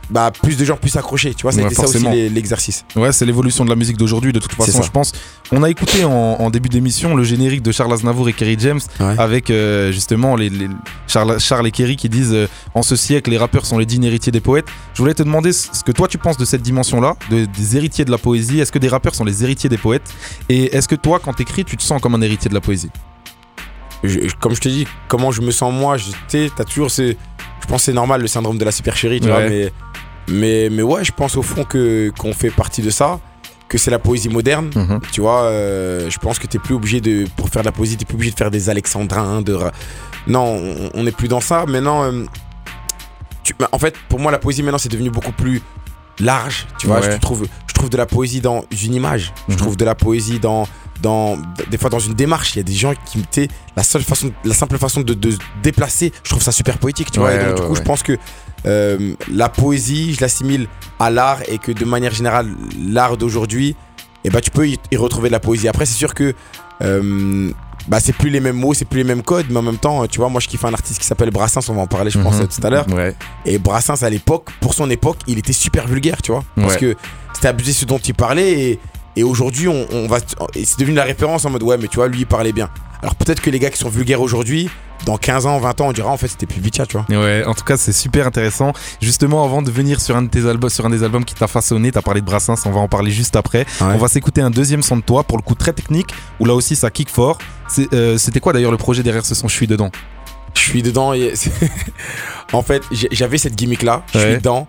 [0.10, 1.34] bah plus de gens puissent s'accrocher.
[1.34, 2.86] Tu vois, Ouais, été ça aussi l'exercice.
[2.96, 5.12] Ouais, c'est l'évolution de la musique d'aujourd'hui, de toute façon, je pense.
[5.52, 8.80] On a écouté en, en début d'émission le générique de Charles Aznavour et Kerry James
[9.00, 9.15] Ouais.
[9.17, 10.70] avec euh, justement les, les-
[11.08, 14.04] Charles, Charles et Kerry qui disent euh, En ce siècle, les rappeurs sont les dignes
[14.06, 14.67] héritiers des poètes.
[14.93, 18.06] Je voulais te demander ce que toi tu penses de cette dimension-là, de- des héritiers
[18.06, 18.60] de la poésie.
[18.60, 20.10] Est-ce que des rappeurs sont les héritiers des poètes?
[20.50, 22.89] Et est-ce que toi, quand t'écris, tu te sens comme un héritier de la poésie?
[24.04, 27.15] Je- comme je te dis, comment je me sens moi, tu sais, t'as toujours ce.
[27.62, 29.72] Je pense que c'est normal le syndrome de la supercherie, tu vois, mais,
[30.30, 33.20] mais, mais ouais, je pense au fond que qu'on fait partie de ça,
[33.67, 34.70] que c'est la poésie moderne.
[34.76, 35.00] Mhm.
[35.12, 37.26] Tu vois, euh, je pense que t'es plus obligé de.
[37.36, 39.58] Pour faire de la poésie, t'es plus obligé de faire des alexandrins, de.
[40.28, 41.65] Non, on- on n'est plus dans ça.
[41.65, 42.24] Maintenant, euh,
[43.43, 45.62] tu- bah, en fait, pour moi, la poésie maintenant, c'est devenu beaucoup plus
[46.19, 46.67] large.
[46.80, 47.12] Tu vois, Ouais.
[47.12, 49.34] je trouve, je trouve de la poésie dans une image.
[49.47, 49.60] Je Mhm.
[49.60, 50.67] trouve de la poésie dans,
[51.01, 51.38] dans,
[51.69, 52.56] des fois dans une démarche.
[52.56, 55.32] Il y a des gens qui, sais, la seule façon, la simple façon de, de
[55.32, 57.12] se déplacer, je trouve ça super poétique.
[57.12, 57.75] Tu vois, et donc, du coup, ouais.
[57.75, 58.17] je pense que
[58.65, 60.67] euh, la poésie, je l'assimile
[60.99, 62.49] à l'art et que de manière générale,
[62.84, 63.75] l'art d'aujourd'hui,
[64.23, 65.67] et bah, tu peux y, y retrouver de la poésie.
[65.67, 66.34] Après, c'est sûr que
[66.82, 67.51] euh,
[67.88, 70.06] bah, c'est plus les mêmes mots, c'est plus les mêmes codes, mais en même temps,
[70.08, 72.19] tu vois, moi je kiffe un artiste qui s'appelle Brassens, on va en parler, je
[72.19, 72.41] pense, Mhm.
[72.41, 72.86] euh, tout à l'heure.
[72.93, 73.15] Ouais.
[73.45, 76.43] Et Brassens, à l'époque, pour son époque, il était super vulgaire, tu vois.
[76.56, 76.95] Parce que
[77.34, 78.80] c'était abusé ce dont il parlait et,
[79.15, 80.17] et aujourd'hui, on, on va.
[80.54, 82.69] C'est devenu la référence en mode ouais, mais tu vois, lui, il parlait bien.
[83.02, 84.69] Alors peut-être que les gars qui sont vulgaires aujourd'hui,
[85.05, 87.05] dans 15 ans, 20 ans, on dira en fait c'était plus Bicha, tu vois.
[87.21, 88.73] Ouais, en tout cas, c'est super intéressant.
[89.01, 91.47] Justement, avant de venir sur un de tes albums, sur un des albums qui t'a
[91.47, 93.60] façonné, t'as parlé de Brassens, on va en parler juste après.
[93.81, 93.88] Ouais.
[93.93, 96.53] On va s'écouter un deuxième son de toi, pour le coup très technique, où là
[96.53, 97.38] aussi ça kick fort.
[97.93, 99.91] Euh, C'était quoi d'ailleurs le projet derrière ce son Je suis dedans?
[100.55, 101.33] Je suis dedans et.
[102.53, 104.25] en fait, j'avais cette gimmick là, je Ouais.
[104.25, 104.67] suis dedans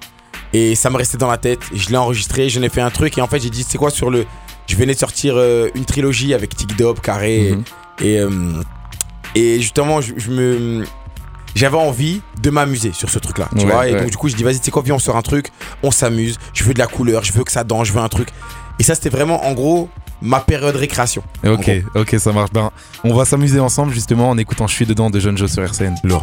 [0.53, 1.61] et ça me restait dans la tête.
[1.75, 3.91] Je l'ai enregistré, j'en ai fait un truc et en fait, j'ai dit, c'est quoi
[3.91, 4.27] sur le.
[4.67, 7.63] Je venais de sortir euh, une trilogie avec TikTok, Carré Mhm.
[8.07, 8.31] et, euh,
[9.35, 10.85] Et justement, je, je me.
[11.55, 13.89] J'avais envie de m'amuser sur ce truc-là, tu Ouais, vois.
[13.89, 14.01] Et ouais.
[14.03, 15.51] donc, du coup, je dis, vas-y, tu sais quoi, viens, on sort un truc,
[15.83, 16.39] on s'amuse.
[16.55, 18.29] Je veux de la couleur, je veux que ça danse, je veux un truc.
[18.79, 19.89] Et ça, c'était vraiment, en gros,
[20.23, 21.23] ma période récréation.
[21.45, 22.51] Ok, ok, ça marche.
[22.53, 22.71] Ben,
[23.03, 25.95] on va s'amuser ensemble justement en écoutant Je suis dedans de Jeune Joe sur RCN.
[26.05, 26.23] Lourd.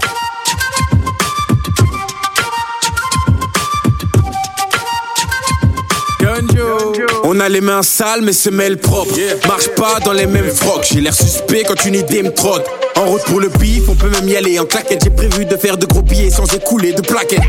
[7.27, 9.15] On a les mains sales mais semelles propres.
[9.47, 10.85] Marche pas dans les mêmes frocs.
[10.91, 12.63] J'ai l'air suspect quand une idée me trotte.
[12.97, 15.03] En route pour le bif, on peut même y aller en claquette.
[15.03, 17.41] J'ai prévu de faire de gros billets sans écouler de plaquettes.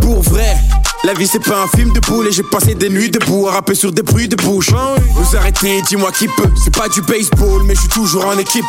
[0.00, 0.54] Pour vrai
[1.04, 2.28] la vie c'est pas un film de poule.
[2.28, 4.70] Et j'ai passé des nuits debout à rapper sur des bruits de bouche.
[5.16, 6.50] Vous arrêtez, dis-moi qui peut.
[6.62, 8.64] C'est pas du baseball mais je suis toujours en équipe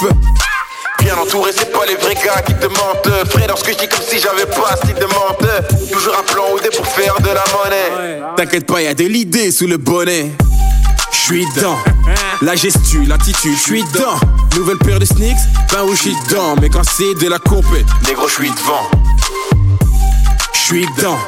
[1.08, 3.30] Bien entouré, c'est pas les vrais gars qui te mentent.
[3.30, 5.90] Frère, lorsque je dis comme si j'avais pas assez de mentent.
[5.90, 8.20] Toujours un plan ou des pour faire de la monnaie.
[8.36, 10.34] T'inquiète pas, y a de l'idée sous le bonnet.
[11.14, 11.78] J'suis dedans.
[12.42, 14.20] La gestu, l'attitude, j'suis dedans.
[14.58, 15.38] Nouvelle paire de sneaks,
[15.72, 16.58] ben où j'suis dedans.
[16.62, 18.92] Mais quand c'est de la compète, négro, j'suis devant.
[20.52, 21.20] J'suis dedans.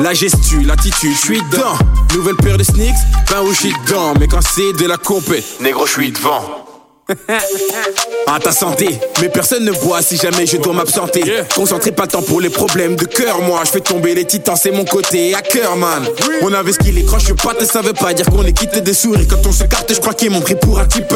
[0.00, 1.78] La gestu, l'attitude, j'suis dedans.
[2.14, 2.92] Nouvelle paire de sneaks,
[3.30, 4.12] ben où j'suis dedans.
[4.20, 6.63] Mais quand c'est de la compète, négro, j'suis devant.
[8.26, 11.22] À ta santé, mais personne ne boit si jamais je dois m'absenter.
[11.54, 13.40] Concentré, pas temps pour les problèmes de cœur.
[13.42, 16.04] Moi, je fais tomber les titans, c'est mon côté hacker, man.
[16.42, 18.94] On avait ce qu'il est croche pas, ça veut pas dire qu'on est quitté des
[18.94, 19.26] souris.
[19.28, 21.14] Quand on se capte, je crois qu'ils m'ont pris pour un type.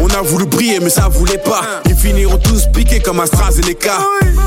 [0.00, 1.60] On a voulu briller, mais ça voulait pas.
[1.86, 3.98] Ils finiront tous piqués comme AstraZeneca.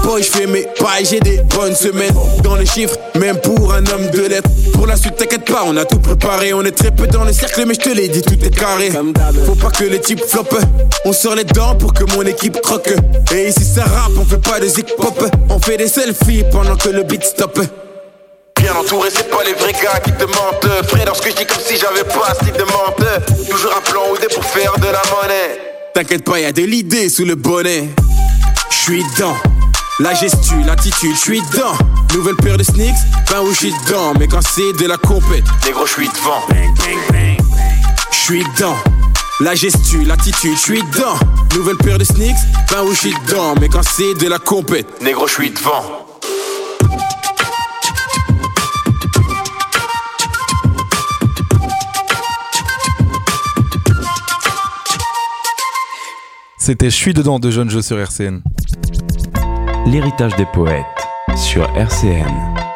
[0.04, 2.14] Boy, je fais mes pailles, j'ai des bonnes semaines.
[2.44, 4.50] Dans les chiffres, même pour un homme de lettres.
[4.74, 6.54] Pour la suite, t'inquiète pas, on a tout préparé.
[6.54, 8.92] On est très peu dans le cercle, mais je te l'ai dit, tout est carré.
[9.46, 10.22] Faut pas que les types
[11.06, 12.94] On sort les dents pour que mon équipe croque.
[13.34, 15.24] Et ici, ça rappe, on fait pas de zig pop.
[15.50, 17.60] On fait des selfies pendant que le beat stop.
[18.60, 20.88] Bien entouré, c'est pas les vrais gars qui te mentent.
[20.88, 23.50] Frère, lorsque je dis comme si j'avais pas assez de mentent.
[23.50, 25.62] Toujours un plan ou des pour faire de la monnaie.
[25.94, 27.88] T'inquiète pas, y a de l'idée sous le bonnet.
[28.70, 29.36] J'suis dedans.
[30.00, 31.74] La gestu, l'attitude, j'suis dedans.
[32.14, 32.96] Nouvelle paire de sneaks,
[33.32, 34.14] ben où j'suis dedans.
[34.20, 36.42] Mais quand c'est de la compète, négro, j'suis devant.
[38.12, 38.76] J'suis dedans.
[39.40, 41.16] La gestu, l'attitude, j'suis dedans.
[41.56, 42.36] Nouvelle paire de sneaks,
[42.72, 43.54] ben où j'suis dedans.
[43.62, 45.84] Mais quand c'est de la compète, négro, j'suis devant.
[56.58, 58.42] C'était Je suis dedans de Jeune Joe sur RCN.
[59.86, 60.84] L'héritage des poètes
[61.36, 62.67] sur RCN.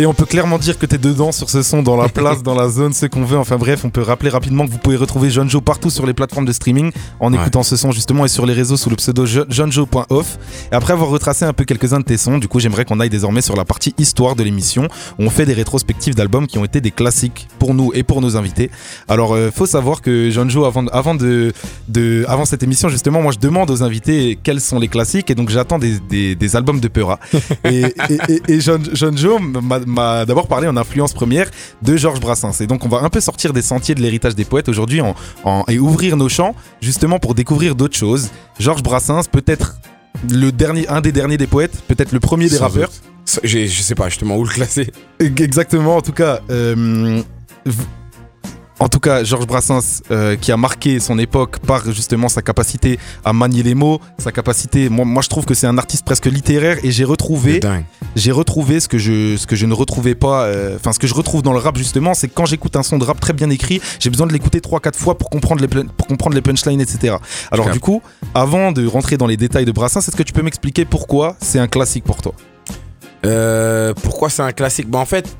[0.00, 2.54] Et on peut clairement dire que t'es dedans sur ce son, dans la place, dans
[2.54, 3.36] la zone, ce qu'on veut.
[3.36, 6.12] Enfin bref, on peut rappeler rapidement que vous pouvez retrouver John Joe partout sur les
[6.14, 7.40] plateformes de streaming en Ouais.
[7.40, 10.38] écoutant ce son justement et sur les réseaux sous le pseudo Jo- johnjoe.off.
[10.70, 13.10] Et après avoir retracé un peu quelques-uns de tes sons, du coup j'aimerais qu'on aille
[13.10, 14.84] désormais sur la partie histoire de l'émission
[15.18, 18.20] où on fait des rétrospectives d'albums qui ont été des classiques pour nous et pour
[18.20, 18.70] nos invités.
[19.08, 21.52] Alors euh, faut savoir que John Joe avant, avant, de,
[21.88, 25.34] de, avant cette émission justement, moi je demande aux invités quels sont les classiques et
[25.34, 27.18] donc j'attends des, des, des albums de Peura.
[27.64, 27.92] Et, et,
[28.28, 31.50] et, et John, John Joe m'a- m'a d'abord parlé en influence première
[31.82, 32.60] de Georges Brassens.
[32.60, 35.14] Et donc on va un peu sortir des sentiers de l'héritage des poètes aujourd'hui en,
[35.44, 38.28] en- et ouvrir nos champs justement pour découvrir d'autres choses.
[38.58, 39.80] Georges Brassens, peut-être
[40.30, 42.90] le dernier, un des derniers des poètes, peut-être le premier des Sans rappeurs.
[43.44, 44.90] Je sais pas justement où le classer.
[45.20, 46.40] Exactement, en tout cas.
[46.50, 47.22] euh,
[48.80, 52.98] en tout cas, Georges Brassens, euh, qui a marqué son époque par justement sa capacité
[53.24, 54.88] à manier les mots, sa capacité.
[54.88, 57.60] Moi, moi je trouve que c'est un artiste presque littéraire et j'ai retrouvé
[58.14, 61.06] j'ai retrouvé ce que je ce que je ne retrouvais pas euh, enfin ce que
[61.06, 63.32] je retrouve dans le rap justement c'est que quand j'écoute un son de rap très
[63.32, 66.42] bien écrit j'ai besoin de l'écouter 3 4 fois pour comprendre les pour comprendre les
[66.42, 67.16] punchlines etc
[67.50, 68.02] alors du coup
[68.34, 71.58] avant de rentrer dans les détails de Brassens est-ce que tu peux m'expliquer pourquoi c'est
[71.58, 72.34] un classique pour toi?
[73.24, 74.88] Euh, pourquoi c'est un classique?
[74.88, 75.36] Bah en fait,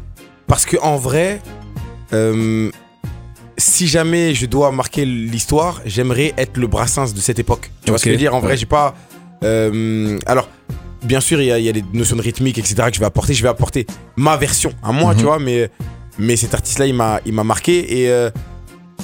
[0.46, 1.40] parce que en vrai,
[2.12, 2.70] euh,
[3.58, 7.70] si jamais je dois marquer l'histoire, j'aimerais être le Brassens de cette époque.
[7.84, 8.34] Tu vois ce que je veux dire?
[8.34, 8.94] En vrai, j'ai pas.
[9.44, 10.48] euh, alors,
[11.04, 12.74] bien sûr, il y, a- il y a les notions de rythmique, etc.
[12.88, 13.34] que je vais apporter.
[13.34, 15.18] Je vais apporter ma version à moi, Mhm.
[15.18, 15.38] tu vois.
[15.38, 15.70] Mais,
[16.18, 18.08] mais cet artiste-là, il m'a, il m'a marqué et.
[18.10, 18.30] euh,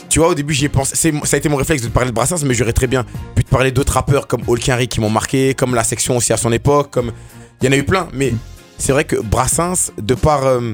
[0.08, 1.12] tu vois, au début, j'y ai pensé.
[1.24, 3.42] Ça a été mon réflexe de te parler de Brassens, mais j'aurais très bien pu
[3.44, 6.52] te parler d'autres rappeurs comme Olkinry qui m'ont marqué, comme la section aussi à son
[6.52, 7.10] époque, comme.
[7.62, 8.32] Il y en a eu plein, mais
[8.78, 10.72] c'est vrai que Brassens, de par, euh,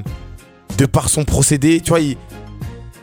[0.78, 2.16] de par son procédé, tu vois, il,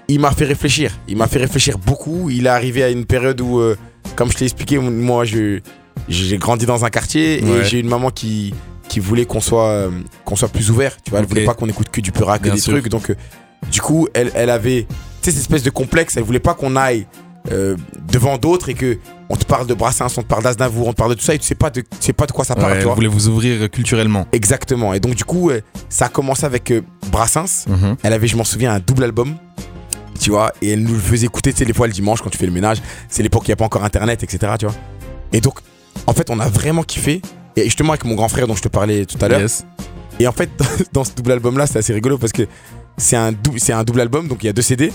[0.07, 0.91] il m'a fait réfléchir.
[1.07, 2.29] Il m'a fait réfléchir beaucoup.
[2.29, 3.75] Il est arrivé à une période où, euh,
[4.15, 5.59] comme je t'ai expliqué, moi, je,
[6.07, 7.59] j'ai grandi dans un quartier Ouais.
[7.59, 8.53] et j'ai une maman qui,
[8.87, 9.89] qui voulait qu'on soit, euh,
[10.25, 10.95] qu'on soit plus ouvert.
[11.03, 11.29] Tu vois, elle Ok.
[11.31, 12.73] voulait pas qu'on écoute que du Peura, que Bien des sûr.
[12.73, 12.89] trucs.
[12.89, 13.15] Donc, euh,
[13.71, 14.87] du coup, elle, elle avait,
[15.21, 16.15] cette espèce de complexe.
[16.15, 17.05] Elle voulait pas qu'on aille
[18.11, 18.97] devant d'autres et que
[19.29, 21.33] on te parle de Brassens, on te parle d'Aznavour, on te parle de tout ça
[21.33, 22.73] et tu sais pas de, tu sais pas de quoi ça parle.
[22.73, 22.91] Ouais, tu vois.
[22.91, 24.93] vous voulez vous ouvrir culturellement Exactement.
[24.93, 25.49] Et donc, du coup,
[25.87, 26.73] ça a commencé avec
[27.09, 27.65] Brassens.
[27.69, 27.95] Mhm.
[28.03, 29.35] Elle avait, je m'en souviens, un double album.
[30.19, 32.29] Tu vois, et elle nous le faisait écouter, tu sais, les fois le dimanche quand
[32.29, 32.81] tu fais le ménage.
[33.09, 34.53] C'est l'époque où il n'y a pas encore internet, etc.
[34.59, 34.75] Tu vois.
[35.33, 35.59] Et donc,
[36.05, 37.21] en fait, on a vraiment kiffé.
[37.55, 39.41] Et justement, avec mon grand frère dont je te parlais tout à l'heure.
[39.41, 39.65] Yes.
[40.19, 40.49] Et en fait,
[40.93, 42.43] dans ce double album là, c'est assez rigolo parce que
[42.97, 44.91] c'est un, dou- c'est un double album, donc il y a deux CD.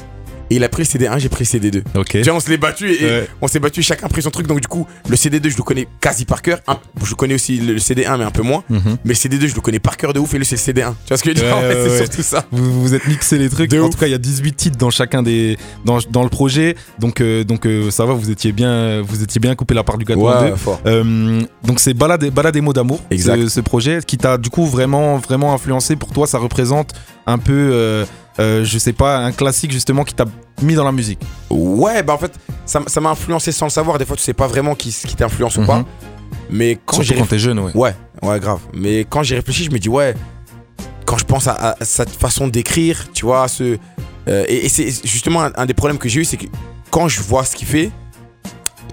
[0.53, 1.83] Et il a pris le CD 1, j'ai pris le CD 2.
[1.97, 2.09] Ok.
[2.11, 3.29] Tu vois, on se l'est battu et Ouais.
[3.41, 4.47] on s'est battu, chacun a pris son truc.
[4.47, 6.59] Donc, du coup, le CD2, je le connais quasi par cœur.
[6.69, 8.63] Un- je connais aussi le CD1, mais un peu moins.
[8.69, 8.99] Mhm.
[9.05, 10.35] Mais le CD2, je le connais par cœur de ouf.
[10.35, 10.95] Et lui, c'est le CD1.
[11.07, 11.57] Tu vois ce que je veux dire?
[11.57, 12.45] Ouais, ouais, c'est surtout ça.
[12.53, 13.71] Vous vous êtes mixé les trucs.
[13.71, 13.93] De en ouf.
[13.93, 16.77] tout cas, il y a 18 titres dans chacun des dans, dans le projet.
[16.99, 19.97] Donc euh, donc euh, ça va, vous étiez bien vous étiez bien coupé la part
[19.97, 20.57] du gâteau en deux.
[20.57, 20.81] fort.
[20.85, 23.41] Euh, donc c'est balade, balade et mots d'amour, Exact.
[23.43, 25.97] ce, ce projet qui t'a du coup vraiment vraiment influencé.
[25.97, 26.93] Pour toi, ça représente
[27.27, 27.53] un peu,
[28.39, 30.25] euh, je sais pas, un classique justement qui t'a
[30.63, 31.21] mis dans la musique.
[31.51, 32.33] Ouais, bah en fait,
[32.65, 33.99] ça m'a influencé sans le savoir.
[33.99, 35.79] Des fois, tu sais pas vraiment qui, qui t'influence ou pas.
[35.79, 35.85] Mhm.
[36.51, 37.73] Mais quand Surtout quand t'es jeune, ouais.
[37.75, 38.61] Ouais, ouais, grave.
[38.75, 40.15] Mais quand j'y réfléchis, je me dis, ouais,
[41.07, 43.77] quand je pense à, à cette façon d'écrire, tu vois, ce.
[44.29, 46.47] euh, et et c'est justement un, un des problèmes que j'ai eu, c'est que
[46.91, 47.91] quand je vois ce qu'il fait,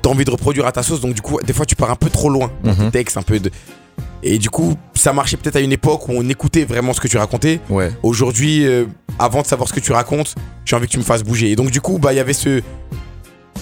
[0.02, 1.96] t'as envie de reproduire à ta sauce, donc du coup, des fois, tu pars un
[1.96, 2.92] peu trop loin dans tes Mhm.
[2.92, 3.52] textes, un peu de.
[4.24, 7.08] Et du coup, ça marchait peut-être à une époque où on écoutait vraiment ce que
[7.08, 7.60] tu racontais.
[7.70, 7.92] Ouais.
[8.04, 8.86] Aujourd'hui, euh,
[9.18, 11.52] avant de savoir ce que tu racontes, j'ai envie que tu me fasses bouger.
[11.52, 12.62] Et donc, du coup, bah, il y avait ce,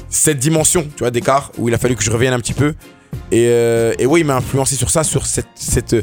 [0.09, 2.73] cette dimension, tu vois, d'écart où il a fallu que je revienne un petit peu.
[3.31, 5.95] Et, euh, et oui, il m'a influencé sur ça, sur cette, cette,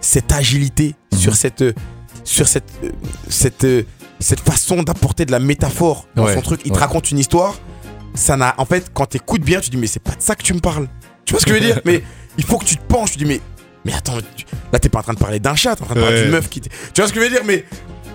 [0.00, 1.18] cette agilité, Mhm.
[1.18, 1.64] sur cette,
[2.24, 2.90] sur cette, euh,
[3.28, 3.82] cette, euh,
[4.18, 6.60] cette façon d'apporter de la métaphore dans Ouais, son truc.
[6.64, 7.58] Il te raconte une histoire.
[8.14, 10.42] Ça n'a, en fait, quand t'écoutes bien, tu dis mais c'est pas de ça que
[10.42, 10.88] tu me parles.
[11.24, 11.80] Tu vois ce que je veux dire?
[11.84, 12.02] Mais
[12.38, 13.12] il faut que tu te penches.
[13.12, 13.40] Tu dis mais,
[13.84, 14.16] mais attends,
[14.72, 16.22] là t'es pas en train de parler d'un chat, t'es en train de parler Ouais.
[16.22, 16.60] d'une meuf qui.
[16.60, 17.64] Tu vois ce que je veux dire Mais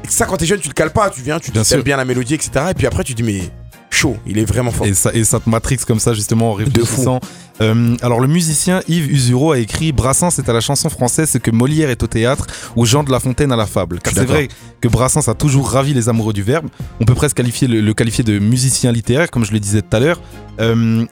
[0.08, 1.10] ça, quand t'es jeune, tu le cales pas.
[1.10, 2.52] Tu viens, tu Bien bien la mélodie, etc.
[2.72, 3.42] Et puis après, tu dis mais
[3.90, 4.86] chaud, il est vraiment fort.
[4.88, 7.20] Et ça, et ça te matrix comme ça justement en réfléchissant.
[7.62, 11.38] Euh, alors le musicien Yves Usureau a écrit Brassens est à la chanson française ce
[11.38, 14.00] que Molière est au théâtre ou Jean de La Fontaine à la fable.
[14.02, 14.50] Car c'est vrai
[14.82, 16.68] que Brassens a toujours ravi les amoureux du verbe.
[17.00, 19.96] On peut presque qualifier le, le qualifier de musicien littéraire comme je le disais tout
[19.96, 20.20] à l'heure.
[20.60, 21.06] Euh,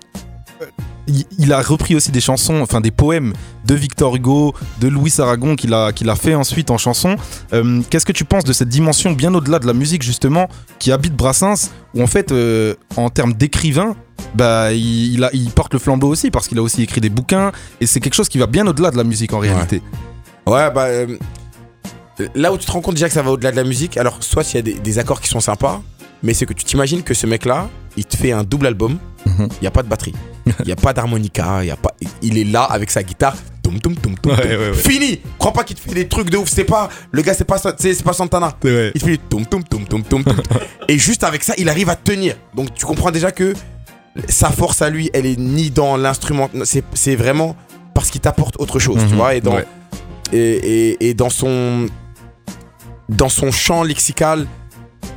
[1.07, 3.33] il, il a repris aussi des chansons, enfin des poèmes
[3.65, 7.15] de Victor Hugo, de Louis Aragon qu'il a, qu'il a fait ensuite en chanson.
[7.53, 10.47] Euh, Qu'est-ce que tu penses de cette dimension bien au-delà de la musique justement
[10.79, 13.95] qui habite Brassens où en fait euh, en termes d'écrivain
[14.35, 17.09] bah, il, il a, il porte le flambeau aussi parce qu'il a aussi écrit des
[17.09, 19.81] bouquins et c'est quelque chose qui va bien au-delà de la musique en réalité.
[20.47, 20.85] Ouais, bah.
[20.85, 21.17] euh,
[22.35, 24.17] là où tu te rends compte déjà que ça va au-delà de la musique, alors
[24.21, 25.81] soit il y a des, des accords qui sont sympas,
[26.21, 29.31] mais c'est que tu t'imagines que ce mec-là, il te fait un double album, il
[29.31, 29.49] Mhm.
[29.61, 30.13] n'y a pas de batterie,
[30.45, 33.35] il n'y a pas d'harmonica, il y a pas, il est là avec sa guitare,
[33.63, 34.35] toum toum toum Ouais, toum.
[34.35, 34.73] ouais, ouais.
[34.73, 35.19] fini.
[35.39, 37.57] Crois pas qu'il te fait des trucs de ouf, c'est pas le gars, c'est pas
[37.77, 38.53] c'est pas Santana.
[38.63, 40.23] Il te fait toum toum toum toum toum
[40.87, 42.35] et juste avec ça, il arrive à tenir.
[42.55, 43.53] Donc tu comprends déjà que
[44.27, 47.55] sa force à lui, elle est ni dans l'instrument, c'est vraiment
[47.93, 49.15] parce qu'il t'apporte autre chose, tu Mhm.
[49.15, 51.87] vois, et dans et, et- et dans son
[53.09, 54.47] dans son champ lexical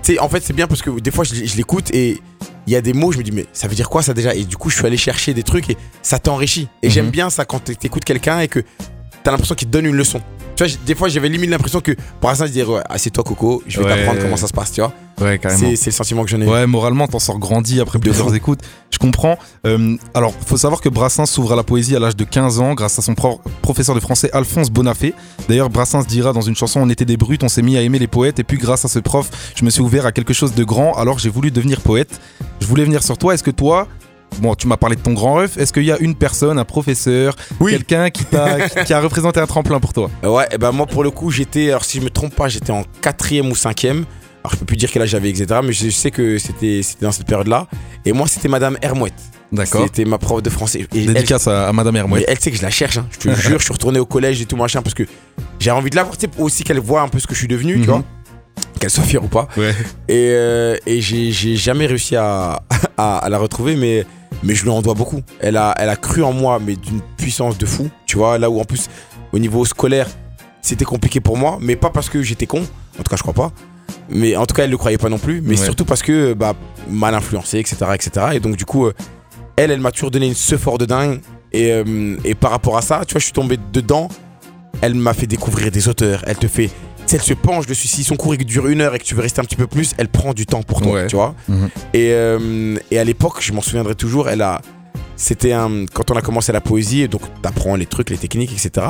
[0.03, 2.21] tu sais en fait c'est bien parce que des fois je, je l'écoute et
[2.67, 4.35] il y a des mots je me dis mais ça veut dire quoi ça déjà?
[4.35, 6.93] Et du coup je suis allé chercher des trucs et ça t'enrichit et Mhm.
[6.93, 8.63] j'aime bien ça quand t'écoutes quelqu'un et que
[9.27, 10.21] t'as l'impression qu'il te donne une leçon
[10.55, 13.63] tu vois des fois j'avais limite l'impression que pour l'instant je disais ouais, assieds-toi Coco
[13.67, 13.97] je vais Ouais.
[13.97, 15.59] t'apprendre comment ça se passe tu vois Ouais, carrément.
[15.71, 16.47] c'est c'est le sentiment que j'en ai.
[16.47, 18.59] Ouais, moralement, t'en sors grandi après plusieurs écoutes.
[18.91, 19.39] Je comprends.
[19.67, 22.75] Euh, alors, faut savoir que Brassens s'ouvre à la poésie à l'âge de 15 ans
[22.75, 25.15] grâce à son pro- professeur de français Alphonse Bonafé.
[25.49, 27.99] D'ailleurs, Brassens dira dans une chanson On était des brutes, on s'est mis à aimer
[27.99, 28.41] les poètes.
[28.41, 30.93] Et puis, grâce à ce prof, je me suis ouvert à quelque chose de grand.
[30.99, 32.21] Alors, j'ai voulu devenir poète.
[32.61, 33.33] Je voulais venir sur toi.
[33.33, 33.89] Est-ce que toi.
[34.41, 35.57] Bon, tu m'as parlé de ton grand ref.
[35.57, 37.73] Est-ce qu'il y a une personne, un professeur, Oui.
[37.73, 40.11] quelqu'un qui, t'a- qui, qui a représenté un tremplin pour toi?
[40.23, 42.71] Ouais, et ben moi pour le coup, j'étais, alors si je me trompe pas, j'étais
[42.73, 44.05] en quatrième ou cinquième.
[44.45, 45.61] Alors je peux plus dire quel âge j'avais, etc.
[45.65, 47.67] Mais je sais que c'était dans cette période-là.
[48.05, 49.15] Et moi, c'était Madame Hermouette.
[49.53, 49.85] D'accord.
[49.85, 50.87] C'était ma prof de français.
[50.95, 52.25] Et elle, Dédicace à, à Madame Hermouet.
[52.29, 52.99] elle sait que je la cherche.
[52.99, 53.07] hein.
[53.13, 55.05] Je te jure, je suis retourné au collège et tout machin parce que
[55.61, 56.17] j'ai envie de la voir.
[56.39, 57.81] Aussi qu'elle voit un peu ce que je suis devenu, Mhm.
[57.83, 58.05] tu vois.
[58.81, 59.49] Qu'elle soit fière ou pas.
[59.57, 59.75] Ouais.
[60.09, 62.63] Et, euh, et j'ai jamais réussi à,
[62.99, 64.05] à, à la retrouver, mais,
[64.43, 65.23] mais je lui en dois beaucoup.
[65.41, 67.89] Elle a, elle a cru en moi, mais d'une puissance de fou.
[68.07, 68.89] Tu vois, là où en plus,
[69.33, 70.09] au niveau scolaire,
[70.61, 72.61] c'était compliqué pour moi, mais pas parce que j'étais con.
[72.99, 73.53] En tout cas, je crois pas.
[74.09, 75.41] Mais en tout cas, elle le croyait pas non plus.
[75.41, 75.65] Mais Ouais.
[75.65, 76.55] surtout parce que, bah,
[76.89, 78.27] mal influencé, etc., etc.
[78.35, 78.93] Et donc, du coup, euh,
[79.57, 81.21] elle, elle m'a toujours donné une ce fort de dingue.
[81.53, 84.09] Et, euh, et par rapport à ça, tu vois, je suis tombé dedans.
[84.83, 86.23] Elle m'a fait découvrir des auteurs.
[86.27, 86.71] Elle te fait.
[87.07, 87.87] Sais, elle se penche dessus.
[87.89, 89.67] Si son cours il dure une heure et que tu veux rester un petit peu
[89.67, 91.07] plus, elle prend du temps pour toi, Ouais.
[91.07, 91.35] tu vois.
[91.49, 91.69] Mhm.
[91.95, 94.61] Et, euh, et à l'époque, je m'en souviendrai toujours, elle a.
[95.17, 95.87] C'était un.
[95.93, 98.87] Quand on a commencé la poésie, donc t'apprends les trucs, les techniques, etc.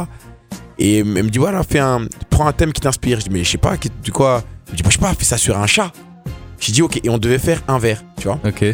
[0.79, 2.07] Et elle me dit, voilà, fais un.
[2.31, 3.21] Prends un thème qui t'inspire.
[3.21, 4.43] Je dis, mais je sais pas, du quoi?
[4.67, 5.93] Elle me dit, bah, je sais pas, fais ça sur un chat.
[6.59, 8.41] J'ai dit, ok, et on devait faire un vers, tu vois.
[8.47, 8.65] Ok.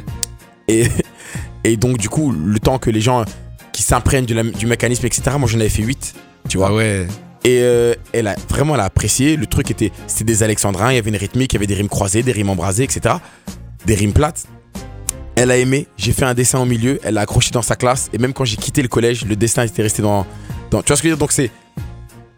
[0.68, 0.87] Et,
[1.64, 3.24] et donc, du coup, le temps que les gens
[3.72, 6.14] qui s'imprègnent du mécanisme, etc., moi j'en avais fait 8,
[6.48, 6.68] tu vois.
[6.70, 7.07] Ah ouais.
[7.44, 9.37] Et euh, elle a vraiment apprécié.
[9.37, 10.92] Le truc était, c'était des alexandrins.
[10.92, 13.16] Il y avait une rythmique, il y avait des rimes croisées, des rimes embrasées, etc.
[13.85, 14.46] Des rimes plates.
[15.35, 18.11] Elle a aimé, j'ai fait un dessin au milieu, elle l'a accroché dans sa classe,
[18.12, 20.26] et même quand j'ai quitté le collège, le dessin était resté dans.
[20.70, 21.20] dans tu vois ce que je veux dire?
[21.20, 21.50] Donc c'est.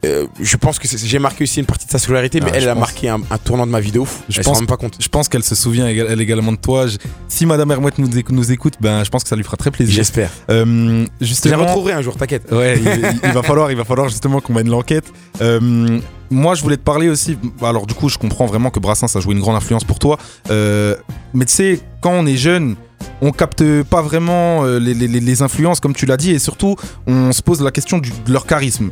[0.04, 2.68] Euh, je pense que j'ai marqué aussi une partie de sa scolarité, mais Ah, elle
[2.68, 2.80] a pense.
[2.80, 4.22] marqué un, un tournant de ma vie de ouf.
[4.28, 4.96] Je elle pense- même pas compte.
[5.00, 6.86] Je pense qu'elle se souvient elle également de toi.
[6.86, 6.96] Je-
[7.28, 9.70] Si Madame Hermouette nous, éc- nous écoute, ben, je pense que ça lui fera très
[9.70, 9.94] plaisir.
[9.94, 10.30] J'espère.
[10.50, 12.50] Euh, Je la justement, retrouverai un jour, t'inquiète.
[12.52, 15.04] Ouais, il, il- il va falloir, il va falloir justement qu'on mène l'enquête.
[15.40, 15.98] Euh,
[16.30, 17.36] moi, je voulais te parler aussi.
[17.62, 20.18] Alors, du coup, je comprends vraiment que Brassens a joué une grande influence pour toi.
[20.50, 20.96] Euh,
[21.32, 22.76] mais tu sais, quand on est jeune,
[23.20, 26.38] on capte pas vraiment euh, les, les- les- les influences, comme tu l'as dit, et
[26.38, 28.90] surtout, on se pose la question du- de leur charisme.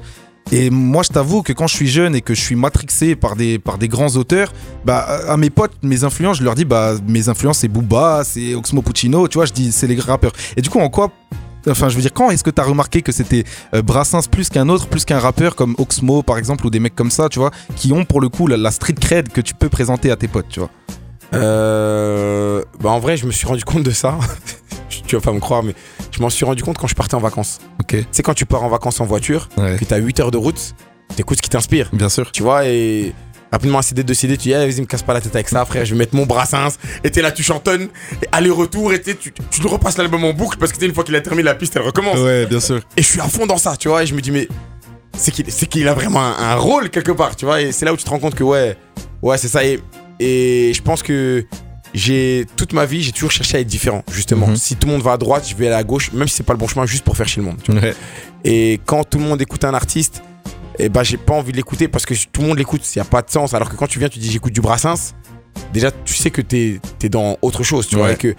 [0.51, 3.37] Et moi, je t'avoue que quand je suis jeune et que je suis matrixé par
[3.37, 4.53] des, par des grands auteurs,
[4.85, 8.55] bah, à mes potes, mes influences, je leur dis, bah, mes influences, c'est Booba, c'est
[8.55, 10.33] Oxmo Puccino, tu vois, je dis, c'est les rappeurs.
[10.57, 11.11] Et du coup, en quoi
[11.69, 14.49] Enfin, je veux dire, quand est-ce que tu as remarqué que c'était euh, Brassens plus
[14.49, 17.39] qu'un autre, plus qu'un rappeur comme Oxmo par exemple, ou des mecs comme ça, tu
[17.39, 20.17] vois, qui ont pour le coup la, la street cred que tu peux présenter à
[20.17, 20.71] tes potes, tu vois?
[21.35, 24.19] Euh, bah en vrai, je me suis rendu compte de ça.
[25.07, 25.75] tu vas pas me croire, mais
[26.13, 27.59] je m'en suis rendu compte quand je partais en vacances.
[27.81, 27.89] Ok.
[27.97, 29.77] Tu sais, quand tu pars en vacances en voiture, Ouais.
[29.79, 30.75] que t'as 8 heures de route,
[31.17, 31.89] t'écoutes ce qui t'inspire.
[31.93, 32.31] Bien sûr.
[32.33, 33.13] Tu vois, et
[33.51, 35.49] rapidement, un CD, deux CD, tu dis, ah, vas-y, me casse pas la tête avec
[35.49, 36.79] ça, frère, je vais mettre mon brassens.
[37.05, 37.89] Et t'es là, tu chantonnes,
[38.23, 40.87] et aller-retour, et tu, tu, tu le repasses l'album en boucle, parce que tu sais,
[40.89, 42.19] une fois qu'il a terminé la piste, elle recommence.
[42.19, 42.81] Ouais, bien sûr.
[42.97, 44.49] Et je suis à fond dans ça, tu vois, et je me dis, mais
[45.17, 47.97] c'est qu'il a vraiment un, un rôle quelque part, tu vois, et c'est là où
[47.97, 48.77] tu te rends compte que, ouais,
[49.21, 49.63] ouais, c'est ça.
[49.65, 49.81] Et,
[50.19, 51.45] et je pense que
[51.95, 54.47] j'ai toute ma vie, j'ai toujours cherché à être différent, justement.
[54.49, 54.57] Mhm.
[54.57, 56.43] Si tout le monde va à droite, je vais aller à gauche, même si c'est
[56.43, 57.59] pas le bon chemin, juste pour faire chier le monde.
[57.63, 57.81] tu vois.
[57.81, 57.95] Ouais.
[58.45, 60.23] Et quand tout le monde écoute un artiste,
[60.79, 63.03] et bah j'ai pas envie de l'écouter parce que tout le monde l'écoute, il y
[63.03, 63.53] a pas de sens.
[63.55, 65.13] Alors que quand tu viens, tu dis j'écoute du Brassens,
[65.73, 68.35] déjà tu sais que t'es es dans autre chose, tu vois, et que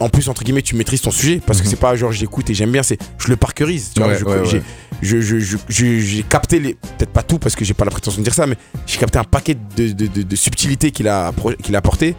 [0.00, 1.70] en plus entre guillemets tu maîtrises ton sujet parce que Mhm.
[1.70, 4.10] c'est pas genre j'écoute et j'aime bien, c'est je le parquerise, tu vois.
[4.12, 4.62] Ouais, j'ai-
[5.02, 8.24] je- je- je- capté les peut-être pas tout parce que j'ai pas la prétention de
[8.24, 8.56] dire ça, mais
[8.86, 11.32] j'ai capté un paquet de, de, de- de subtilités qu'il a
[11.62, 12.16] qu'il a apporté.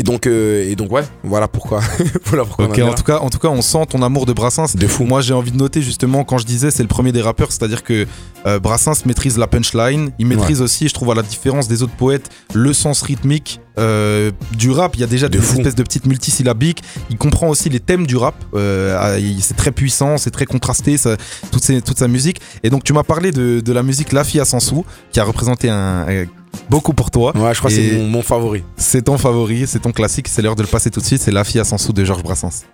[0.00, 1.80] Et donc, euh, et donc ouais, voilà pourquoi.
[2.24, 4.74] voilà pourquoi en tout, cas, en tout cas, on sent ton amour de Brassens.
[4.74, 5.04] De fou.
[5.04, 7.84] Moi, j'ai envie de noter justement quand je disais c'est le premier des rappeurs, c'est-à-dire
[7.84, 8.06] que
[8.46, 11.92] euh, Brassens maîtrise la punchline, il maîtrise aussi, je trouve à la différence des autres
[11.92, 14.96] poètes, le sens rythmique euh, du rap.
[14.96, 15.58] Il y a déjà De des fou.
[15.58, 16.82] espèces de petites multisyllabiques.
[17.10, 18.36] Il comprend aussi les thèmes du rap.
[18.54, 21.18] Euh, c'est très puissant, c'est très contrasté, ça-
[21.52, 22.40] toute, ses- toute sa musique.
[22.62, 25.24] Et donc, tu m'as parlé de, de la musique La Fille à Sansou, qui a
[25.24, 26.06] représenté un,
[26.68, 27.36] beaucoup pour toi.
[27.36, 28.62] Ouais, je crois que c'est mon, mon favori.
[28.76, 31.20] C'est ton favori, c'est ton classique, c'est l'heure de le passer tout de suite.
[31.22, 32.64] C'est La Fille à Sansou de Georges Brassens.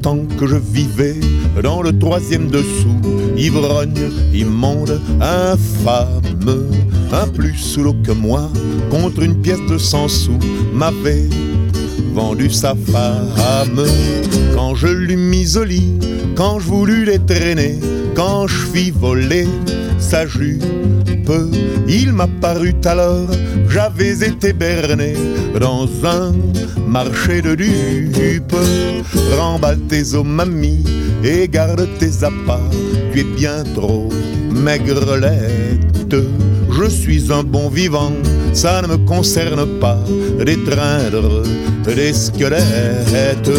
[0.00, 1.16] Temps que je vivais
[1.62, 3.00] dans le troisième dessous,
[3.36, 6.68] ivrogne, immonde, infâme,
[7.12, 8.50] un plus sous l'eau que moi,
[8.90, 10.38] contre une pièce de 100 sous,
[10.72, 11.28] m'avait
[12.14, 13.84] vendu sa femme.
[14.54, 15.94] Quand je l'eus mise au lit,
[16.36, 17.78] quand je voulus les traîner,
[18.14, 19.46] quand je fis voler
[20.08, 20.64] sa jupe,
[21.86, 23.28] il m'a paru alors
[23.68, 25.12] j'avais été berné
[25.60, 26.32] dans un
[26.86, 28.56] marché de dupes.
[29.36, 30.84] Remballe tes os, mamie,
[31.22, 32.70] et garde tes appâts.
[33.12, 34.08] Tu es bien trop
[34.50, 36.16] maigrelette.
[36.70, 38.12] Je suis un bon vivant,
[38.54, 39.98] ça ne me concerne pas
[40.42, 41.42] d'étreindre
[41.84, 43.50] des squelettes.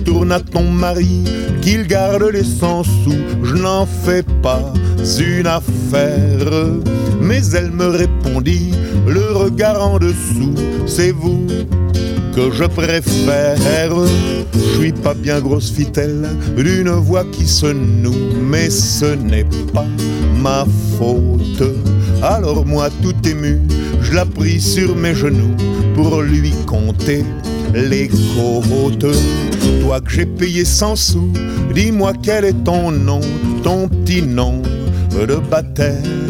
[0.00, 1.24] Retourne à ton mari,
[1.60, 4.72] qu'il garde les cent sous, je n'en fais pas
[5.18, 6.70] une affaire.
[7.20, 8.72] Mais elle me répondit,
[9.06, 10.54] le regard en dessous,
[10.86, 11.46] c'est vous
[12.34, 13.92] que je préfère.
[14.54, 19.86] Je suis pas bien grosse fitelle d'une voix qui se noue, mais ce n'est pas
[20.42, 20.64] ma
[20.96, 21.62] faute.
[22.22, 23.60] Alors moi tout ému,
[24.00, 25.54] je la pris sur mes genoux
[25.94, 27.22] pour lui compter
[27.74, 29.16] les côtes.
[29.82, 31.32] Toi que j'ai payé 100 sous,
[31.74, 33.20] dis-moi quel est ton nom,
[33.62, 34.62] ton petit nom
[35.10, 36.20] de baptême.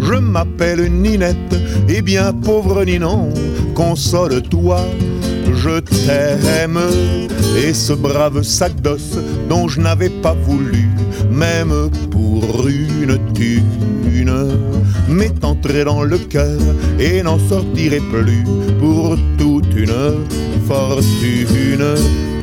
[0.00, 1.56] Je m'appelle Ninette,
[1.88, 3.30] et bien pauvre Ninon,
[3.74, 4.80] console-toi,
[5.54, 6.78] je t'aime.
[7.56, 9.18] Et ce brave sac d'os
[9.48, 10.88] dont je n'avais pas voulu,
[11.30, 14.32] même pour une thune,
[15.08, 16.60] m'est entré dans le cœur
[16.98, 18.44] et n'en sortirait plus
[18.78, 19.49] pour toute
[19.80, 20.26] une
[20.66, 21.94] fortune.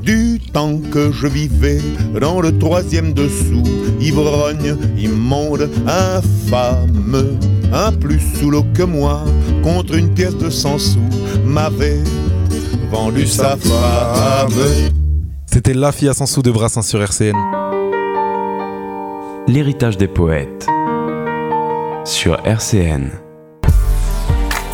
[0.01, 1.81] Du temps que je vivais
[2.19, 3.63] dans le troisième dessous,
[3.99, 7.37] ivrogne, immonde, infâme,
[7.73, 9.23] un plus sous l'eau que moi,
[9.63, 10.99] contre une pièce de 100 sous,
[11.45, 12.03] m'avait
[12.89, 14.53] vendu sa femme.
[15.45, 17.35] C'était La Fille à Sansou de Brassens sur RCN.
[19.47, 20.67] L'héritage des poètes
[22.05, 23.26] sur RCN.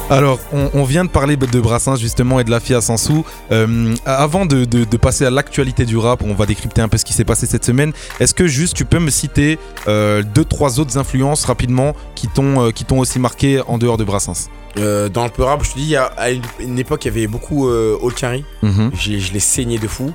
[0.09, 3.25] Alors, on, on vient de parler de Brassens justement et de la FIA Sansou.
[3.51, 6.97] Euh, avant de, de- de passer à l'actualité du rap, on va décrypter un peu
[6.97, 10.45] ce qui s'est passé cette semaine, est-ce que juste tu peux me citer euh, deux,
[10.45, 14.49] trois autres influences rapidement qui t'ont euh, aussi marqué en dehors de Brassens?
[14.77, 16.11] Euh, dans le peu rap, je te dis, à
[16.59, 18.45] une, époque, il y avait beaucoup All Carry.
[18.61, 18.91] Mhm.
[18.93, 20.11] J'ai- Je l'ai saigné de fou.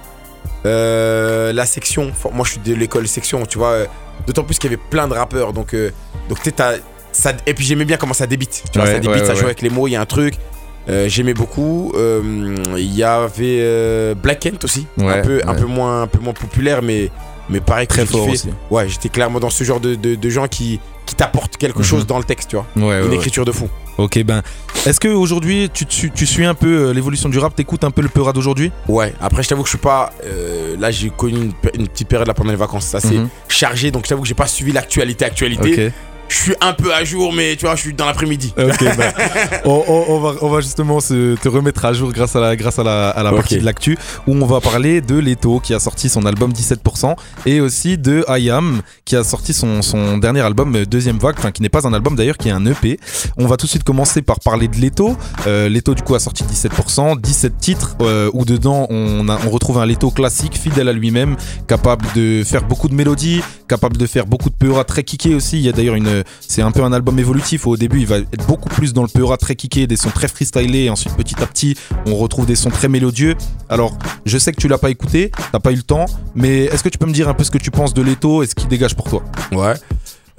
[0.64, 3.78] La section, moi je suis de l'école section, tu vois.
[4.26, 5.52] D'autant plus qu'il y avait plein de rappeurs.
[5.52, 5.74] Donc,
[6.28, 6.82] donc tu sais,
[7.12, 8.62] ça, et puis j'aimais bien comment ça débite.
[8.72, 10.06] Tu vois, Ouais, ça débite, ouais, ça joue avec les mots, il y a un
[10.06, 10.34] truc.
[10.88, 11.92] Euh, j'aimais beaucoup.
[11.96, 12.22] Euh,
[12.78, 14.86] Il y avait euh, Black Kent aussi.
[14.98, 17.10] un, peu, un, peu moins, un peu moins populaire, mais,
[17.50, 18.32] mais pareil, Très fort kiffé.
[18.32, 18.48] aussi.
[18.70, 21.84] Ouais, j'étais clairement dans ce genre de, de, de gens qui, qui t'apportent quelque Mhm.
[21.84, 22.66] chose dans le texte, tu vois.
[22.76, 23.16] Ouais, Une ouais.
[23.16, 23.68] écriture de fou.
[23.98, 24.42] Ok, ben,
[24.86, 27.90] est-ce que aujourd'hui tu, tu, tu suis un peu euh, l'évolution du rap, t'écoutes un
[27.90, 30.10] peu le Peura d'aujourd'hui Ouais, après je t'avoue que je suis pas.
[30.24, 33.16] euh, là j'ai connu une, pe- une petite période là pendant les vacances, ça c'est
[33.16, 33.28] Mhm.
[33.48, 35.24] chargé, donc je t'avoue que j'ai pas suivi l'actualité.
[35.24, 35.90] Actualité.
[36.28, 38.52] Je suis un peu à jour, mais tu vois, je suis dans l'après-midi.
[38.58, 39.12] Ok, bah,
[39.64, 42.56] on, on- on va, on va justement se, te remettre à jour grâce à la,
[42.56, 43.36] grâce à la, à la Ok.
[43.36, 47.14] partie de l'actu où on va parler de Leto qui a sorti son album 17%
[47.46, 51.50] et aussi de IAM qui a sorti son, son dernier album euh, Deuxième Vague, enfin
[51.50, 52.98] qui n'est pas un album d'ailleurs, qui est un EP.
[53.36, 55.16] On va tout de suite commencer par parler de Leto.
[55.46, 59.50] Euh, Leto du coup a sorti 17%, 17 titres euh, où dedans on, a- on
[59.50, 64.06] retrouve un Leto classique, fidèle à lui-même, capable de faire beaucoup de mélodies, capable de
[64.06, 65.56] faire beaucoup de PEA très kické aussi.
[65.58, 67.66] Il y a d'ailleurs une, c'est un peu un album évolutif.
[67.66, 70.28] Au début, il va être beaucoup plus dans le PEA très kické, des sons très
[70.28, 70.84] freestylés.
[70.84, 73.36] Et ensuite, petit à petit, on retrouve des sons très mélodieux.
[73.68, 76.82] Alors, je sais que tu l'as pas écouté, t'as pas eu le temps, mais est-ce
[76.82, 78.54] que tu peux me dire un peu ce que tu penses de Leto et ce
[78.54, 79.22] qui dégage pour toi?
[79.52, 79.74] Ouais.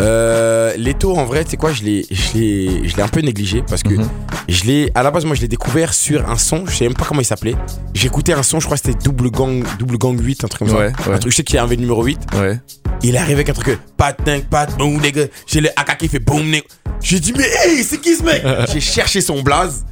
[0.01, 3.19] Euh, Leto, en vrai, tu sais quoi, je l'ai, je l'ai, je l'ai un peu
[3.21, 4.07] négligé parce que Mhm.
[4.47, 6.93] je l'ai, à la base, moi, je l'ai découvert sur un son, je sais même
[6.93, 7.55] pas comment il s'appelait.
[8.03, 10.77] Écouté un son, je crois que c'était Double Gang, Double Gang 8, un truc comme
[10.77, 11.09] Ouais, ça.
[11.09, 11.15] ouais.
[11.15, 12.17] Un truc, je sais qu'il y a un V numéro 8.
[12.35, 12.59] Ouais.
[13.03, 14.17] Il est arrivé avec un truc, pat,
[14.49, 15.25] pat, boom, nigga.
[15.47, 16.63] J'ai le AK qui fait boom, nigga.
[17.01, 18.41] J'ai dit, mais hey, c'est qui ce mec?
[18.73, 19.85] J'ai cherché son blaze.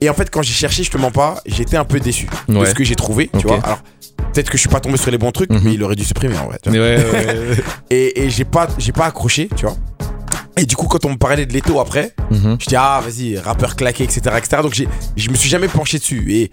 [0.00, 2.64] Et en fait, quand j'ai cherché, je te mens pas, j'étais un peu déçu de
[2.64, 3.60] ce que j'ai trouvé, tu vois.
[3.62, 3.78] Alors,
[4.32, 5.60] peut-être que je suis pas tombé sur les bons trucs, Mhm.
[5.64, 6.58] mais il aurait dû supprimer en vrai.
[6.62, 6.78] tu vois.
[6.78, 7.56] Ouais, ouais,
[7.90, 9.76] Et, et j'ai pas, j'ai pas accroché, tu vois.
[10.58, 12.56] Et du coup, quand on me parlait de Leto après, Mhm.
[12.60, 14.62] je dis ah vas-y, rappeur claqué, etc., etc.
[14.62, 14.74] Donc
[15.16, 16.24] je me suis jamais penché dessus.
[16.34, 16.50] Et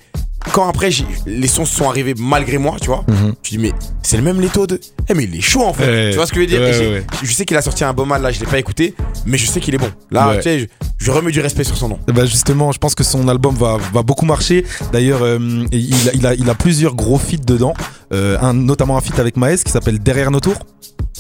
[0.54, 0.90] quand après
[1.26, 3.34] les sons sont arrivés malgré moi, tu vois, Mhm.
[3.44, 3.72] je dis mais
[4.02, 4.80] c'est le même Leto de.
[5.08, 5.86] Eh mais il est chaud en fait.
[5.86, 6.10] Ouais.
[6.12, 6.62] tu vois ce que je veux dire?
[6.62, 7.06] Ouais, ouais.
[7.24, 9.46] Je sais qu'il a sorti un beau mal là, je l'ai pas écouté, mais je
[9.48, 9.92] sais qu'il est bon.
[10.12, 10.38] Là, Ouais.
[10.38, 10.66] tu sais, je,
[10.98, 12.00] je remets du respect sur son nom.
[12.08, 14.66] Bah justement, je pense que son album va, va beaucoup marcher.
[14.94, 17.74] D'ailleurs, euh, il, a, il, a, il a plusieurs gros feats dedans,
[18.12, 20.58] Euh, un, notamment un feat avec Maes qui s'appelle Derrière nos tours.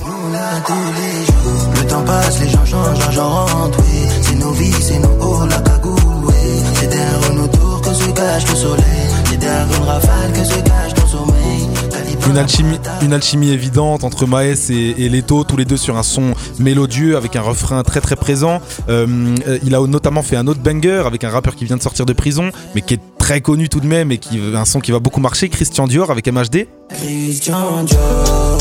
[0.01, 1.69] On a tous les jours.
[1.75, 4.07] Le temps passe, les gens changent, l'argent rentre, oui.
[4.23, 6.33] C'est nos vies, c'est nos hauts, la cagoule, oui.
[6.73, 9.08] C'est derrière nos tours que se cache le soleil.
[13.01, 17.17] Une alchimie, évidente entre Maes et, et Leto, tous les deux sur un son mélodieux
[17.17, 18.61] avec un refrain très très présent.
[18.87, 22.05] Euh, il a notamment fait un autre banger avec un rappeur qui vient de sortir
[22.05, 24.91] de prison, mais qui est très connu tout de même et qui un son qui
[24.91, 26.67] va beaucoup marcher, Christian Dior avec MHD.
[26.89, 28.57] Christian Dior,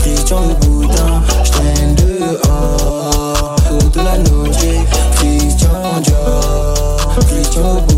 [0.00, 0.42] Christian
[1.44, 3.56] j'traîne dehors,
[3.96, 4.16] la.
[5.16, 7.97] Christian Dior, Christian Louboutin,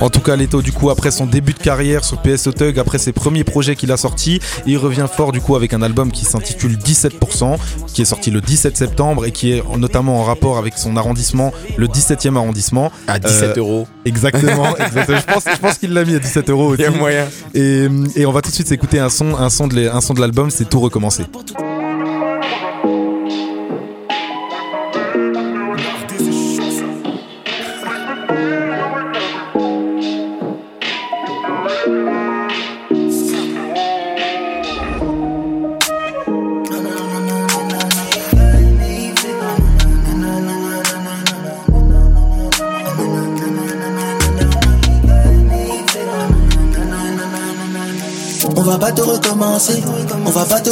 [0.00, 2.98] En tout cas, Leto, du coup, après son début de carrière sur PSO Tug, après
[2.98, 6.24] ses premiers projets qu'il a sortis, il revient fort du coup avec un album qui
[6.24, 7.56] s'intitule 17%,
[7.92, 11.52] qui est sorti le 17 septembre et qui est notamment en rapport avec son arrondissement,
[11.76, 12.92] le 17e arrondissement.
[13.08, 13.88] À 17 Euh, euros.
[14.04, 15.18] Exactement, exactement.
[15.18, 16.94] Je pense, je pense qu'il l'a mis à 17 euros Il y aussi.
[16.94, 17.26] a moyen.
[17.54, 20.00] Et, et on va tout de suite s'écouter un son, un son de l'e- un
[20.00, 21.24] son de l'album, c'est tout recommencer.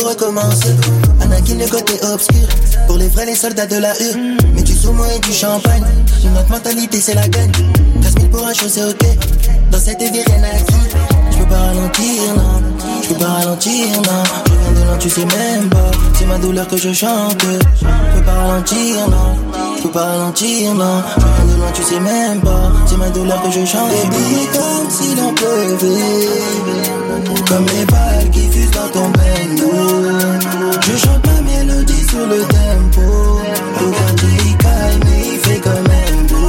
[0.09, 0.74] Recommencer.
[1.20, 2.48] Anakin le côté obscur,
[2.86, 4.36] pour les vrais les soldats de la U.
[4.54, 5.84] Mais du saumon et du champagne,
[6.34, 7.52] notre mentalité c'est la gagne.
[8.02, 9.07] 15 000 pour un show ok,
[9.70, 10.36] dans cette vie rien.
[11.30, 12.62] Je peux pas ralentir, non.
[13.02, 14.22] Je peux pas ralentir, non.
[14.46, 15.90] Je viens de loin, tu sais même pas.
[16.18, 17.42] C'est ma douleur que je chante.
[17.42, 19.36] Je peux pas ralentir, non.
[19.76, 21.02] Je peux pas ralentir, non.
[21.16, 22.72] Je viens de loin, tu sais même pas.
[22.86, 23.90] C'est ma douleur que je chante.
[23.90, 26.28] Baby, comme si l'on pleuvait.
[27.48, 29.09] Comme les balles qui fusent dans ton
[32.28, 33.40] le tempo.
[33.78, 34.22] Regarde,
[35.08, 36.48] il fait quand même beau.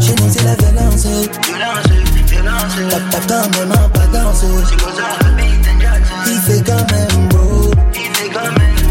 [0.00, 1.06] Chez nous, c'est la violence.
[2.90, 4.46] T'as t'as quand même un pas danser.
[6.26, 7.70] Il fait quand même beau.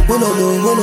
[0.09, 0.75] Oh lolo, oh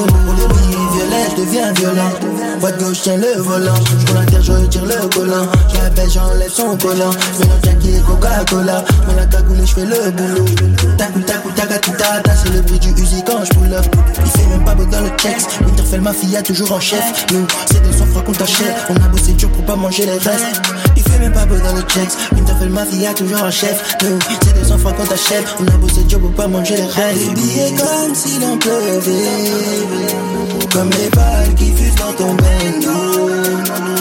[1.36, 2.29] deviens violent.
[2.60, 3.74] De gauche, tiens le volant.
[3.98, 5.46] Je prends la terre, je retire le collant.
[5.72, 7.10] Je l'appelle, j'enlève son collant.
[7.10, 8.84] Je mélange Jackie et Coca-Cola.
[9.08, 10.44] Je la cagoule et je fais le boulot.
[10.98, 12.36] Tac, tac, tac, tac, tac, tac.
[12.44, 13.86] C'est le bruit du Uzi quand je pull up.
[14.24, 15.46] Il fait même pas beau dans le checks.
[15.66, 17.26] Winterfell, ma fille, a toujours en chef.
[17.32, 18.76] Nous, c'est des francs qu'on t'achète.
[18.90, 20.62] On a bossé dur pour pas manger les restes.
[20.96, 22.12] Il fait même pas beau dans le checks.
[22.36, 23.96] Winterfell, ma fille, a toujours un chef.
[24.02, 25.46] Nous, c'est des francs qu'on t'achète.
[25.60, 27.34] On a bossé dur pour pas manger les restes.
[27.34, 30.49] Billets comme si l'on pleuvait.
[30.72, 33.28] Comme les balles qui fusent dans ton bendo.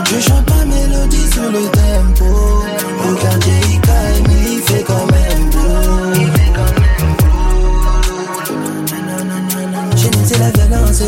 [0.05, 2.63] Je chante ma mélodie sur le tempo.
[3.01, 5.59] Il caille, mais il fait quand même beau.
[9.95, 11.01] Nous, c'est la violence.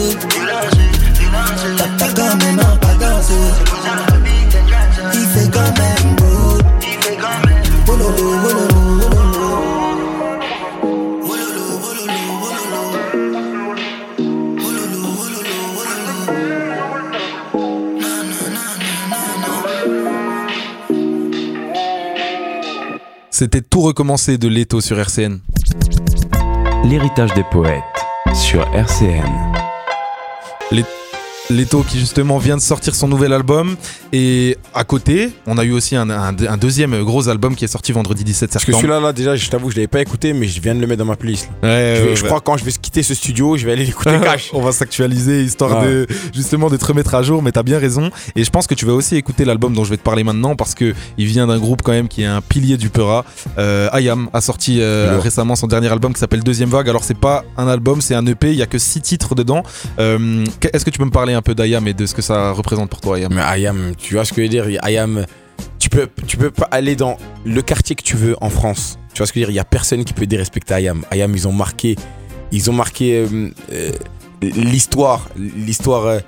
[23.42, 25.40] C'était tout recommencé de Leto sur RCN.
[26.84, 27.82] L'héritage des poètes
[28.36, 29.26] sur RCN.
[30.70, 30.86] Les-
[31.56, 33.76] Leto qui justement vient de sortir son nouvel album
[34.14, 37.68] et à côté on a eu aussi un, un- un deuxième gros album qui est
[37.70, 38.82] sorti vendredi 17 Parce que septembre.
[38.94, 41.00] celui-là, là, déjà, je t'avoue, je l'avais pas écouté, mais je viens de le mettre
[41.00, 41.50] dans ma playlist.
[41.64, 42.28] Ouais, je vais- ouais, je ouais.
[42.28, 44.50] crois que quand je vais quitter ce studio, je vais aller l'écouter cash.
[44.54, 48.10] on va s'actualiser histoire de justement de te remettre à jour mais t'as bien raison
[48.36, 50.56] et je pense que tu vas aussi écouter l'album dont je vais te parler maintenant
[50.56, 53.26] parce que il vient d'un groupe quand même qui est un pilier du Peura
[53.58, 57.18] euh, Ayam a sorti euh, récemment son dernier album qui s'appelle Deuxième Vague alors c'est
[57.18, 59.64] pas un album c'est un EP il y a que six titres dedans
[60.00, 62.52] Euh, est-ce que tu peux me parler un peu d'Ayam et de ce que ça
[62.52, 64.84] représente pour toi Ayam Mais Ayam, tu vois ce que je veux dire?
[64.84, 65.26] Ayam,
[65.80, 69.00] tu peux, tu peux pas aller dans le quartier que tu veux en France.
[69.14, 69.54] Tu vois ce que je veux dire?
[69.54, 71.04] Il y a personne qui peut dérespecter Ayam.
[71.12, 71.96] Ayam, ils ont marqué,
[72.52, 73.92] ils ont marqué euh, euh,
[74.42, 76.20] l'histoire, l'histoire.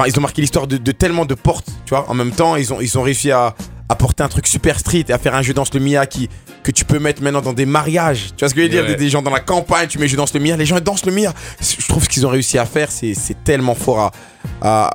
[0.00, 2.08] Enfin, ils ont marqué l'histoire de, de tellement de portes, tu vois.
[2.08, 3.54] En même temps, ils ont, ils ont réussi à,
[3.88, 6.30] à porter un truc super street et à faire un jeu danse le Mia qui,
[6.62, 8.28] que tu peux mettre maintenant dans des mariages.
[8.34, 8.82] Tu vois ce que je veux dire?
[8.82, 8.88] Ouais.
[8.88, 11.04] des, des gens dans la campagne, tu mets jeu danse le Mia, les gens dansent
[11.04, 11.34] le Mia.
[11.60, 14.10] Je trouve ce qu'ils ont réussi à faire, c'est c'est tellement fort à.
[14.62, 14.94] à-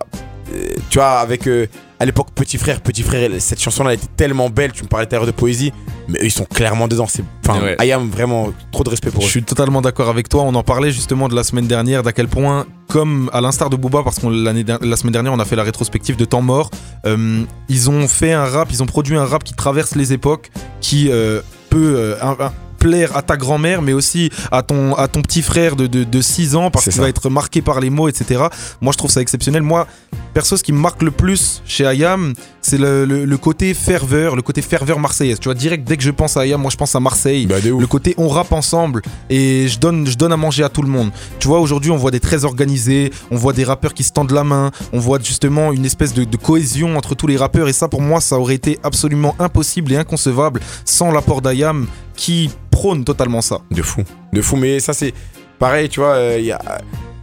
[0.53, 1.45] euh, tu vois, avec.
[1.47, 1.67] euh,
[1.99, 4.71] à l'époque, Petit Frère, Petit Frère, cette chanson-là était tellement belle.
[4.73, 5.71] Tu me parlais tout à l'heure de poésie,
[6.09, 7.07] mais eux ils sont clairement dedans.
[7.07, 7.75] C'est, enfin, Ouais.
[7.79, 9.29] Ayam, vraiment trop de respect pour Je eux.
[9.29, 10.43] suis totalement d'accord avec toi.
[10.43, 13.75] On en parlait justement de la semaine dernière, d'à quel point, comme à l'instar de
[13.77, 16.69] Booba, parce que la semaine dernière, on a fait la rétrospective de Temps Mort,
[17.05, 20.51] euh, ils ont fait un rap, ils ont produit un rap qui traverse les époques,
[20.81, 22.53] qui euh, peut euh, un- un-
[22.85, 26.21] plaire à ta grand-mère, mais aussi à ton, à ton petit frère de, de, de
[26.21, 28.43] 6 ans, parce qu'il va être marqué par les mots, etc.
[28.79, 29.63] Moi, je trouve ça exceptionnel.
[29.63, 29.87] Moi,
[30.35, 34.35] perso, ce qui me marque le plus chez Ayam, c'est le, le- le côté ferveur,
[34.35, 35.39] le côté ferveur marseillaise.
[35.39, 37.47] Tu vois, direct, dès que je pense à Ayam, moi, je pense à Marseille.
[37.47, 37.55] Bah.
[37.63, 40.87] Le côté on rappe ensemble et je donne, je donne à manger à tout le
[40.89, 41.09] monde.
[41.39, 44.31] Tu vois, aujourd'hui, on voit des très organisés, on voit des rappeurs qui se tendent
[44.31, 47.67] la main, on voit justement une espèce de, de cohésion entre tous les rappeurs.
[47.67, 52.49] Et ça, pour moi, ça aurait été absolument impossible et inconcevable sans l'apport d'Ayam qui
[52.71, 53.59] prône totalement ça.
[53.71, 54.03] De fou.
[54.33, 55.13] De fou, mais ça c'est
[55.59, 56.59] pareil, tu vois, il y, a,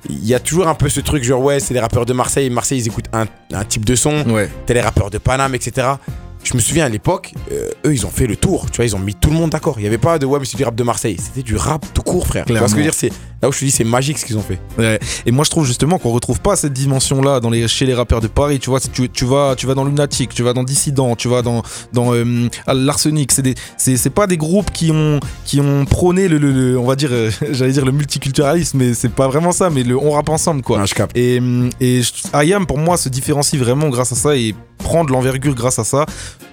[0.08, 2.78] y a toujours un peu ce truc genre ouais, c'est les rappeurs de Marseille, Marseille
[2.80, 4.48] ils écoutent un, un type de son, Ouais.
[4.66, 5.86] t'as les rappeurs de Paname, etc.
[6.44, 8.96] Je me souviens à l'époque, euh, eux ils ont fait le tour, tu vois, ils
[8.96, 9.76] ont mis tout le monde d'accord.
[9.78, 11.84] Il y avait pas de ouais, mais c'est du rap de Marseille, c'était du rap
[11.94, 12.44] tout court, frère.
[12.46, 13.12] Tu vois ce que je veux dire, c'est
[13.42, 14.58] là où je te dis, c'est magique ce qu'ils ont fait.
[14.78, 14.98] Ouais.
[15.26, 18.20] Et moi, je trouve justement qu'on retrouve pas cette dimension-là dans les, chez les rappeurs
[18.20, 18.58] de Paris.
[18.60, 21.42] Tu vois, tu, tu vas, tu vas dans Lunatic, tu vas dans Dissident, tu vas
[21.42, 21.62] dans,
[21.92, 23.32] dans euh, l'Arsenic.
[23.32, 26.78] C'est des, c'est, c'est pas des groupes qui ont, qui ont prôné le, le- le-
[26.78, 29.70] on va dire, euh, j'allais dire le multiculturalisme, mais c'est pas vraiment ça.
[29.70, 30.84] Mais le on rappe ensemble, quoi.
[30.86, 31.16] Je capte.
[31.16, 32.00] Et, hum, et
[32.32, 35.84] Ayam, pour moi, se différencie vraiment grâce à ça et prend de l'envergure grâce à
[35.84, 36.06] ça.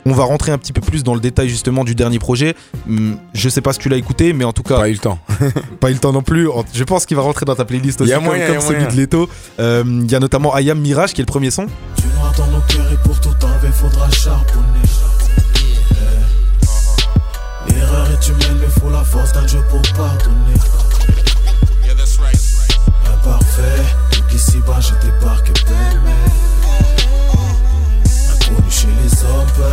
[0.05, 2.55] On va rentrer un petit peu plus dans le détail justement du dernier projet.
[2.87, 4.97] Hum, Je sais pas si tu l'as écouté, mais en tout cas, Pas eu le
[4.99, 5.19] temps.
[5.79, 6.47] pas eu le temps non plus.
[6.79, 8.57] Je pense qu'il va rentrer dans ta playlist aussi, Y a comme, moyen, comme y
[8.57, 8.95] a celui moyen.
[8.95, 9.29] de Leto.
[9.59, 11.65] Euh, Il y a notamment Ayam Mirage qui est le premier son.
[11.97, 14.87] Tu noires dans nos cœurs et pour tout enlever faudra charbonner.
[17.67, 17.73] Eh.
[17.73, 20.55] L'erreur est humaine mais faut la force d'un Dieu pour pardonner.
[23.11, 25.99] Imparfait, donc ici-bas je débarque belle
[28.31, 29.63] Inconnu chez les hommes, peu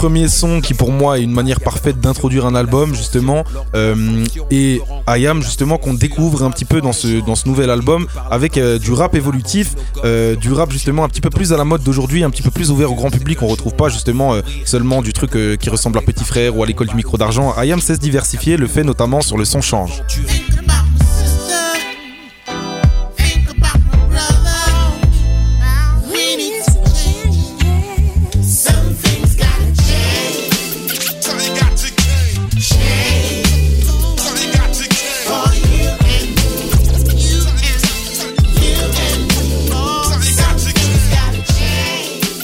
[0.00, 3.44] premier son qui pour moi est une manière parfaite d'introduire un album justement
[3.74, 8.06] euh, et Ayam justement qu'on découvre un petit peu dans ce, dans ce nouvel album
[8.30, 11.64] avec euh, du rap évolutif, euh, du rap justement un petit peu plus à la
[11.64, 13.42] mode d'aujourd'hui, un petit peu plus ouvert au grand public.
[13.42, 16.86] On retrouve pas justement seulement du truc qui ressemble à Petit Frère ou à l'école
[16.86, 17.52] du micro d'argent.
[17.58, 20.02] Ayam sait se diversifier, le fait notamment sur le son change.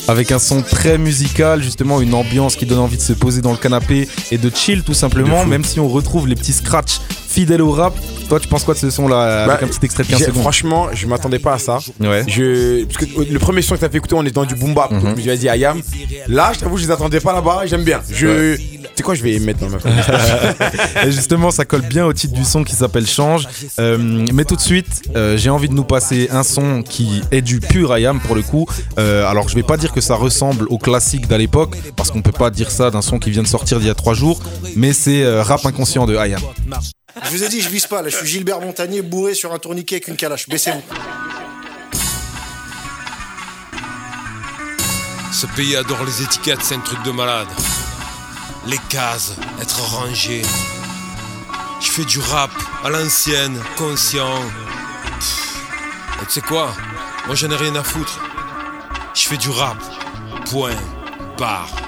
[0.08, 3.52] Avec un son très musical, justement une ambiance qui donne envie de se poser dans
[3.52, 7.62] le canapé et de chill tout simplement, même si on retrouve les petits scratchs fidèles
[7.62, 7.94] au rap.
[8.28, 10.18] Toi, tu penses quoi de ce son là avec Bah, un petit extrait de 15
[10.18, 11.78] j'ai- secondes Franchement, je m'attendais pas à ça.
[12.00, 12.24] Ouais.
[12.26, 14.74] Je, parce que le premier son que t'as fait écouter, on est dans du boom
[14.74, 14.90] bap.
[14.90, 15.00] Mhm.
[15.00, 15.80] Je me suis dit, Ayam.
[16.26, 17.62] Là, je t'avoue, je les attendais pas là-bas.
[17.66, 18.00] J'aime bien.
[18.10, 18.56] Je,
[18.96, 19.78] c'est quoi, je vais mettre dans ma
[21.06, 23.46] Et justement, ça colle bien au titre du son qui s'appelle Change.
[23.78, 23.96] Euh,
[24.32, 27.60] mais tout de suite, euh, j'ai envie de nous passer un son qui est du
[27.60, 28.66] pur IAM pour le coup.
[28.98, 32.22] Euh, alors, je vais pas dire que ça ressemble au classique d'à l'époque, parce qu'on
[32.22, 34.40] peut pas dire ça d'un son qui vient de sortir d'il y a trois jours,
[34.74, 36.40] mais c'est euh, Rap Inconscient de IAM.
[37.24, 38.02] Je vous ai dit, je vise pas.
[38.02, 40.48] Là, je suis Gilbert Montagnier bourré sur un tourniquet avec une calache.
[40.48, 40.82] Baissez-vous.
[45.32, 47.48] Ce pays adore les étiquettes, c'est un truc de malade.
[48.66, 50.42] Les cases, être rangé.
[51.80, 52.50] Je fais du rap
[52.82, 54.40] à l'ancienne, conscient.
[56.20, 56.74] Tu sais quoi?
[57.26, 58.18] Moi j'en ai rien à foutre.
[59.14, 59.76] Je fais du rap.
[60.50, 60.76] Point.
[61.38, 61.85] Barre.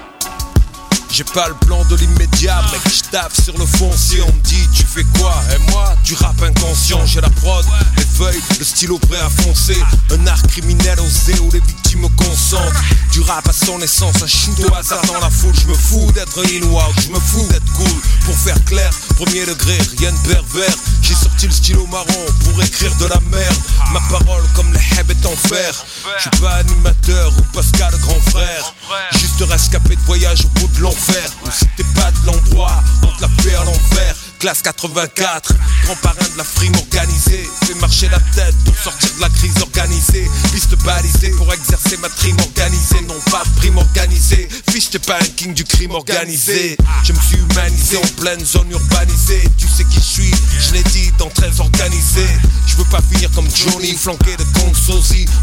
[1.19, 4.21] J'ai pas le plan de l'immédiat, mec, je tape sur le foncier.
[4.21, 5.35] On me dit, tu fais quoi?
[5.53, 7.05] Et moi, du rap inconscient.
[7.05, 7.65] J'ai la prod,
[7.97, 9.75] les feuilles, le stylo prêt à foncer.
[10.11, 12.73] Un art criminel osé où les victimes consentent.
[13.11, 15.53] Du rap à son essence, un shoot au hasard dans la foule.
[15.59, 16.61] Je me fous d'être in
[17.01, 17.99] je me fous d'être cool.
[18.23, 20.75] Pour faire clair, premier degré, rien de pervers.
[21.01, 23.57] J'ai sorti le stylo marron pour écrire de la merde.
[23.91, 25.73] Ma parole comme les heb est en fer.
[26.15, 28.73] Je suis pas animateur ou Pascal grand frère.
[29.19, 31.08] Juste rescapé de voyage au bout de l'enfer.
[31.45, 34.28] Ou si t'es pas de l'endroit, on te la fait à l'envers.
[34.39, 37.49] Classe 84, grand parrain de la frime organisée.
[37.65, 40.31] Fais marcher la tête pour sortir de la crise organisée.
[40.53, 43.01] Piste balisée pour exercer ma trime organisée.
[43.01, 44.47] Non pas prime organisée.
[44.71, 46.77] Fiche, t'es pas un king du crime organisé.
[47.03, 49.43] Je me suis humanisé en pleine zone urbanisée.
[49.57, 52.37] Tu sais qui je suis, je l'ai dit dans 13 organisés.
[52.65, 54.69] Je veux pas finir comme Johnny, flanqué de compte.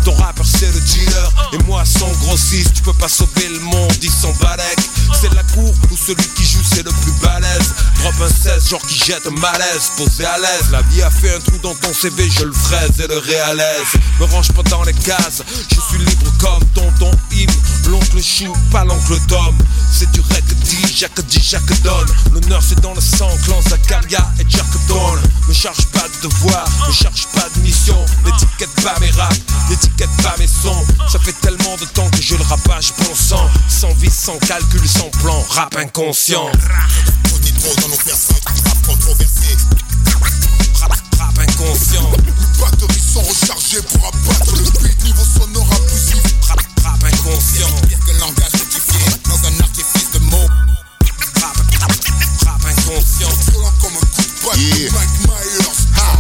[0.05, 2.75] Ton rappeur c'est le dealer, et moi sans grossiste.
[2.75, 4.91] Tu peux pas sauver le monde, ils s'en balèque.
[5.21, 7.75] C'est la cour où celui qui joue c'est le plus balèze.
[8.01, 10.71] Drop un 16, genre qui jette malaise, posé à l'aise.
[10.71, 13.93] La vie a fait un trou dans ton CV, je le fraise et le réalise.
[14.21, 17.47] Me range pas dans les cases, je suis libre comme tonton Im.
[17.89, 19.57] L'oncle Chou, pas l'oncle Tom.
[19.93, 22.09] C'est du rec dit, Jacques dit, Jacques donne.
[22.33, 25.23] L'honneur c'est dans le sang, clan Zakaria et Jack Donne.
[25.49, 27.99] Me charge pas de devoir, me charge pas de mission.
[28.25, 30.85] N'étiquette pas mes raps, n'étiquette pas mes sons.
[31.11, 33.49] Ça fait tellement de temps que je le rapage bon sang.
[33.69, 36.51] Sans vie, sans calcul, sans plan, rap inconscient.
[37.83, 39.57] Dans nos rap controversé.
[40.81, 42.11] Rap, rap inconscient.
[42.25, 45.05] Les batteries sont rechargées pour abattre le beat.
[45.05, 46.23] Niveau sonore abusif.
[46.49, 47.69] Rap, rap inconscient.
[47.89, 50.49] Pire que langage modifié dans un artifice de mots.
[51.41, 51.57] Rap,
[52.45, 53.29] rap inconscient.
[53.51, 54.93] Violent comme un coup de batte.
[54.93, 55.77] Mike Myers,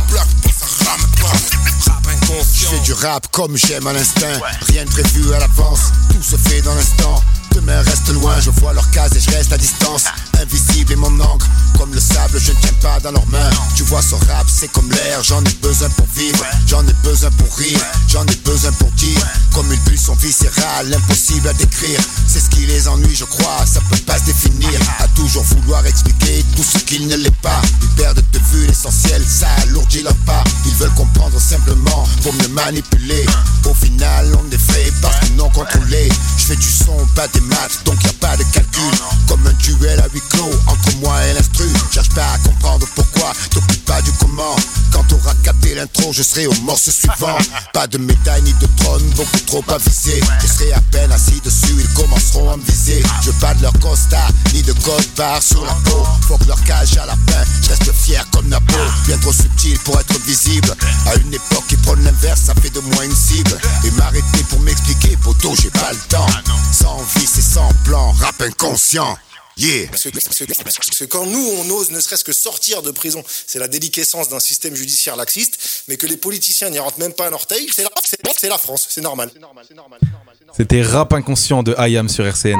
[0.09, 1.90] plaque pas, ça rame pas.
[1.92, 2.70] Rap Je inconscient.
[2.70, 4.40] fais du rap comme j'aime à l'instinct.
[4.68, 7.22] Rien de prévu à l'avance, tout se fait dans l'instant.
[7.57, 10.04] Demain reste loin, je vois leurs cases et je reste à distance.
[10.38, 11.46] Invisible est mon encre,
[11.78, 13.50] comme le sable, je ne tiens pas dans leurs mains.
[13.74, 17.30] Tu vois, ce rap, c'est comme l'air, j'en ai besoin pour vivre, j'en ai besoin
[17.30, 19.26] pour rire, j'en ai besoin pour dire.
[19.54, 21.98] Comme une pulsion viscérale, impossible à décrire.
[22.26, 24.78] C'est ce qui les ennuie, je crois, ça peut pas se définir.
[24.98, 27.62] À toujours vouloir expliquer tout ce qu'il ne l'est pas.
[27.80, 30.44] Ils perdent de vue l'essentiel, ça alourdit leur pas.
[30.66, 33.24] Ils veulent comprendre simplement pour me manipuler.
[33.64, 36.11] Au final, on est fait parce qu'ils non contrôlé.
[36.36, 37.45] Je fais du son, pas des
[37.84, 38.82] donc y a pas de calcul.
[39.28, 40.55] Comme un duel à huis clos
[46.16, 47.36] je serai au morceau suivant.
[47.74, 50.18] Pas de médaille ni de trône, beaucoup trop avisé.
[50.40, 53.02] Je serai à peine assis dessus, ils commenceront à me viser.
[53.22, 56.06] Je pas de leur constat, ni de code barre sur la peau.
[56.26, 58.78] Faut que leur cage à la fin, je reste fier comme Napo.
[59.06, 60.74] Bien trop subtil pour être visible.
[61.06, 63.58] À une époque, ils prennent l'inverse, ça fait de moi une cible.
[63.84, 66.26] Et m'arrêter pour m'expliquer, poteau, j'ai pas le temps.
[66.72, 69.18] Sans vie, c'est sans plan, rap inconscient.
[69.59, 69.86] Yeah.
[69.90, 72.90] Parce que, parce que- parce que quand nous, on ose ne serait-ce que sortir de
[72.90, 77.14] prison, c'est la déliquescence d'un système judiciaire laxiste, mais que les politiciens n'y rentrent même
[77.14, 79.30] pas un orteil, c'est la, c'est- c'est la France, c'est normal.
[80.57, 82.59] C'était Rap Inconscient de IAM sur RCN.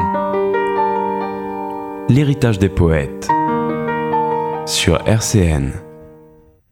[2.09, 3.27] L'héritage des poètes
[4.65, 5.73] sur RCN.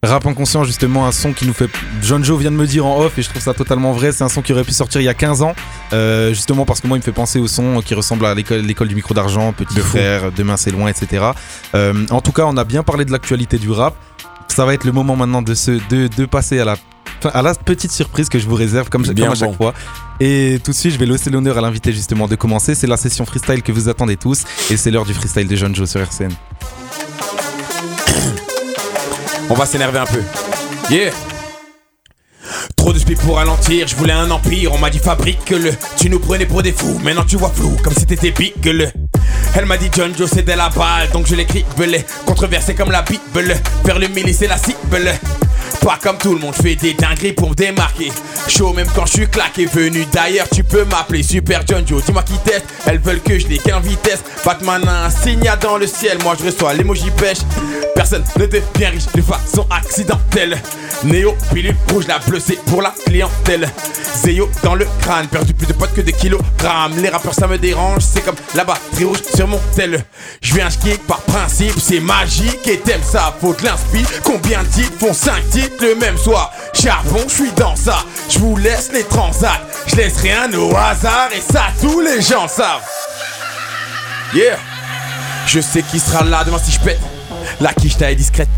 [0.06, 1.70] Rap inconscient, justement, un son qui nous fait.
[2.02, 4.12] John Joe vient de me dire en off, et je trouve ça totalement vrai.
[4.12, 5.56] C'est un son qui aurait pu sortir il y a 15 ans,
[5.94, 8.88] euh, justement parce que moi, il me fait penser au son qui ressemble à l'école,
[8.88, 11.26] du micro d'argent, Petit Frère, Demain c'est loin, etc.
[11.74, 13.96] Euh, en tout cas, on a bien parlé de l'actualité du rap.
[14.48, 16.76] Ça va être le moment maintenant de, se, de, de passer à la,
[17.34, 19.56] à la petite surprise que je vous réserve, comme, comme Bien à chaque bon.
[19.56, 19.74] fois.
[20.20, 22.76] Et tout de suite, je vais laisser l'honneur à l'invité, justement, de commencer.
[22.76, 25.76] C'est la session freestyle que vous attendez tous, et c'est l'heure du freestyle de John
[25.76, 26.32] Joe sur RCN.
[29.50, 30.24] On va s'énerver un peu.
[30.90, 31.12] Yeah.
[32.76, 35.72] Trop de speed pour ralentir, je voulais un empire, on m'a dit fabrique-le.
[35.98, 38.90] Tu nous prenais pour des fous, maintenant tu vois flou, comme si t'étais big-le.
[39.56, 42.06] Elle m'a dit John Joe de la balle, donc je l'écris belé.
[42.26, 45.14] Controversé comme la Bible, vers le milice c'est la cible.
[45.82, 48.12] Pas comme tout le monde, fais des dingueries pour me démarquer.
[48.48, 52.04] Chaud même quand je suis claqué, venu d'ailleurs, tu peux m'appeler Super John Joe.
[52.04, 54.24] Dis-moi qui teste, elles veulent que je les qu'en vitesse.
[54.44, 57.40] Batman a un signal dans le ciel, moi je reçois l'emoji pêche.
[57.96, 60.62] Personne ne devient riche de façon accidentelle.
[61.06, 63.70] Néo, pilule rouge, la bleue, c'est pour la clientèle.
[64.16, 66.98] Zéyo dans le crâne, perdu plus de potes que de kilogrammes.
[67.02, 70.04] Les rappeurs, ça me dérange, c'est comme la batterie rouge sur mon tel.
[70.42, 74.06] Je viens skier par principe, c'est magique et t'aimes ça, faut de l'inspi.
[74.24, 76.52] Combien de titres font 5 titres le même soir?
[76.74, 77.98] Charbon, je suis dans ça,
[78.30, 79.62] je vous laisse les transats.
[79.88, 82.82] Je laisse rien au hasard et ça, tous les gens savent.
[84.34, 84.58] Yeah!
[85.48, 87.00] Je sais qui sera là demain si je pète.
[87.60, 88.50] La quiche est discrète.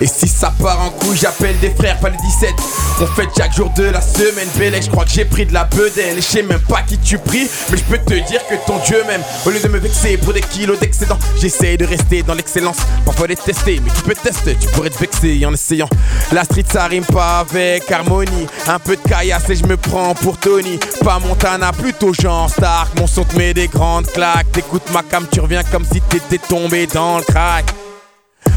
[0.00, 2.54] Et si ça part en couille, j'appelle des frères, pas les 17.
[3.00, 4.48] On fête chaque jour de la semaine.
[4.56, 6.16] Belle, je crois que j'ai pris de la bedelle.
[6.16, 9.02] Je sais même pas qui tu pries, mais je peux te dire que ton Dieu
[9.06, 9.22] m'aime.
[9.46, 12.76] Au lieu de me vexer pour des kilos d'excédent, j'essaye de rester dans l'excellence.
[13.04, 15.88] Parfois les tester, mais tu peux tester, tu pourrais te vexer en essayant.
[16.32, 18.46] La street ça rime pas avec harmonie.
[18.68, 20.78] Un peu de caillasse et je me prends pour Tony.
[21.04, 22.98] Pas Montana, plutôt Jean Stark.
[22.98, 24.50] Mon son te met des grandes claques.
[24.52, 27.66] T'écoutes ma cam, tu reviens comme si t'étais tombé dans le crack.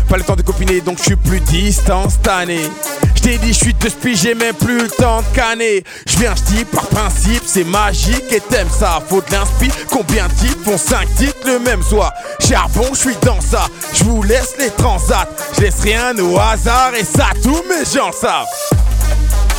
[0.07, 2.69] Pas le temps de copiner donc je suis plus distant cette année
[3.15, 6.17] Je t'ai dit je suis de spi j'ai même plus le temps de canner Je
[6.17, 10.33] viens je dis par principe c'est magique et t'aimes ça Faut de l'inspi Combien de
[10.33, 12.13] titres font 5 titres le même soir?
[12.39, 15.27] Charbon je suis dans ça Je vous laisse les transats
[15.57, 18.45] Je laisse rien au hasard et ça tous mes gens savent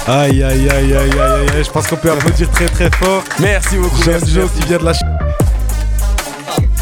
[0.07, 1.64] Aïe aïe aïe aïe aïe aïe, aïe.
[1.64, 3.22] je pense qu'on peut applaudir très très fort.
[3.40, 4.03] Merci beaucoup.
[4.03, 4.61] Jeune merci, Joe merci.
[4.61, 5.05] qui vient de lâcher.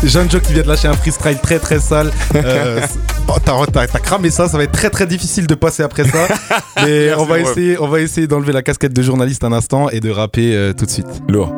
[0.05, 2.11] Jeune Joe qui vient de lâcher un freestyle très très sale.
[2.35, 2.99] Euh, c'est-
[3.29, 6.29] oh, t'as, cramé ça, ça va être très très difficile de passer après ça.
[6.85, 10.01] Mais on va essayer, on va essayer d'enlever la casquette de journaliste un instant et
[10.01, 11.07] de rapper euh, tout de suite.
[11.29, 11.53] Lourd.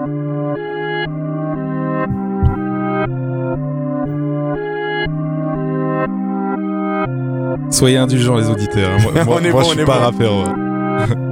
[7.71, 8.91] Soyez indulgents les auditeurs.
[8.91, 8.99] hein.
[9.03, 10.05] Moi, moi- On est moi, bon, je on suis est pas bon.
[10.05, 10.33] rappeur.
[10.39, 11.28] ouais.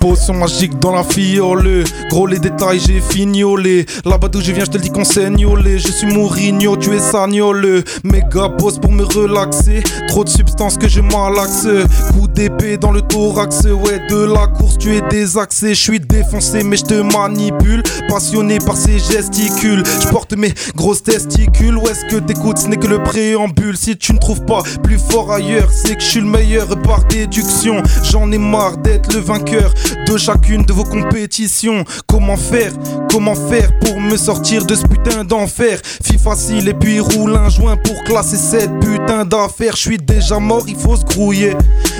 [0.00, 1.84] Potion magique dans la fiole.
[2.10, 3.86] Gros les détails j'ai fignolé.
[4.04, 7.84] Là-bas d'où je viens je te dis qu'on saignolé Je suis Mourinho tu es Sagnol.
[8.02, 9.82] Méga boss pour me relaxer.
[10.08, 11.66] Trop de substances que je malaxe.
[12.12, 13.64] Coup d'épée dans le thorax.
[13.64, 15.74] Ouais de la course tu es désaxé.
[15.74, 17.82] Je suis défoncé mais je te manipule.
[18.08, 19.82] Passionné par ces gesticules.
[20.00, 21.78] Je porte mes grosses testicules.
[21.78, 22.58] Où est-ce que t'écoutes?
[22.58, 23.76] Ce n'est que le préambule.
[23.76, 27.04] Si tu ne trouves pas plus fort ailleurs C'est que je suis le meilleur par
[27.04, 27.82] déduction.
[28.02, 31.84] J'en ai marre d'être le vainqueur de chacune de vos compétitions.
[32.06, 32.72] Comment faire
[33.10, 35.78] Comment faire pour me sortir de ce putain d'enfer?
[36.02, 39.76] Fille facile et puis roule un joint pour classer cette putain d'affaires.
[39.76, 41.56] Je suis déjà mort, il faut se grouiller.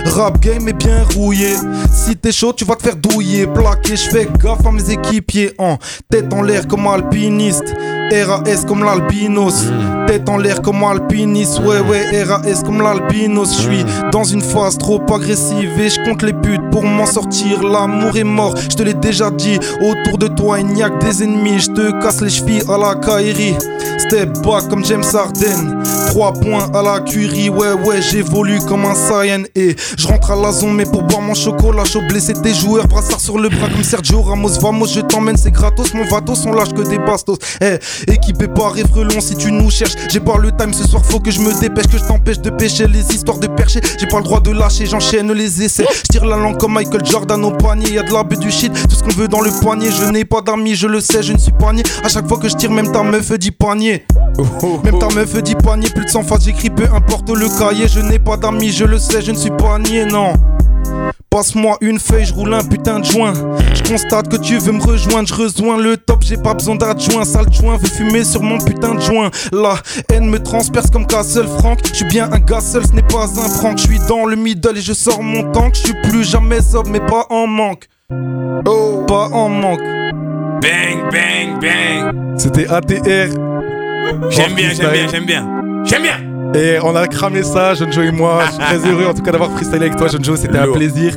[0.07, 1.55] Rap game est bien rouillé.
[1.93, 3.47] Si t'es chaud, tu vas te faire douiller.
[3.47, 5.79] Plaqué, je fais gaffe à mes équipiers en
[6.11, 7.75] tête en l'air comme alpiniste.
[8.13, 9.65] RAS comme l'albinos.
[10.07, 11.61] Tête en l'air comme alpiniste.
[11.61, 13.57] Ouais, ouais, RAS comme l'albinos.
[13.57, 17.34] Je suis dans une phase trop agressive et je compte les putes pour m'en sortir.
[17.63, 19.59] L'amour est mort, je te l'ai déjà dit.
[19.81, 21.61] Autour de toi, il n'y a que des ennemis.
[21.61, 23.55] Je te casse les chevilles à la Kairi.
[23.99, 25.83] Step back comme James Harden.
[26.09, 27.49] 3 points à la curie.
[27.49, 29.43] Ouais, ouais, j'évolue comme un Saiyan.
[29.55, 32.87] Et je rentre à la zone, mais pour boire mon chocolat chaud, blessé tes joueurs.
[32.87, 34.61] Brassard sur le bras comme Sergio Ramos.
[34.61, 35.93] Vamos, je t'emmène, c'est gratos.
[35.95, 37.39] Mon vatos, on lâche que des bastos.
[37.61, 37.79] Eh,
[38.13, 39.95] équipé par Frelon, si tu nous cherches.
[40.09, 42.51] J'ai pas le time ce soir, faut que je me dépêche, que je t'empêche de
[42.51, 43.81] pêcher les histoires de percher.
[43.99, 45.87] J'ai pas le droit de lâcher, j'enchaîne les essais.
[45.91, 47.93] Je tire la langue comme Michael Jordan au panier.
[47.93, 49.91] Y a de la baie du shit, tout ce qu'on veut dans le poignet.
[49.91, 51.83] Je n'ai pas d'amis, je le sais, je ne suis niais.
[52.03, 54.05] À chaque fois que je tire, même ta meuf dit panier.
[54.85, 57.89] Même ta meuf dit panier, plus de 100 fois j'écris, peu importe le cahier.
[57.89, 60.33] Je n'ai pas d'amis, je le sais, je ne suis niais, non.
[61.35, 63.33] Passe-moi une feuille, je roule un putain de joint.
[63.75, 67.25] Je constate que tu veux me rejoindre, je rejoins le top, j'ai pas besoin d'adjoint.
[67.25, 69.33] Sale joint, veut fumer sur mon putain de joint.
[69.53, 69.75] La
[70.13, 71.81] haine me transperce comme Castle Frank.
[71.89, 73.79] Je suis bien un gars seul, ce n'est pas un prank.
[73.79, 75.75] Je suis dans le middle et je sors mon tank.
[75.75, 77.89] Je suis plus jamais sobre, mais pas en manque.
[78.65, 79.83] Oh, pas en manque.
[80.63, 82.39] Bang, bang, bang.
[82.39, 83.35] C'était ATR.
[84.31, 85.85] J'aime bien, En j'aime bien, j'aime bien.
[85.85, 86.34] J'aime bien.
[86.55, 88.43] Et on a cramé ça, John Joe et moi.
[88.47, 90.39] Je suis très heureux en tout cas d'avoir freestylé avec toi, John Joe.
[90.39, 91.15] C'était un plaisir.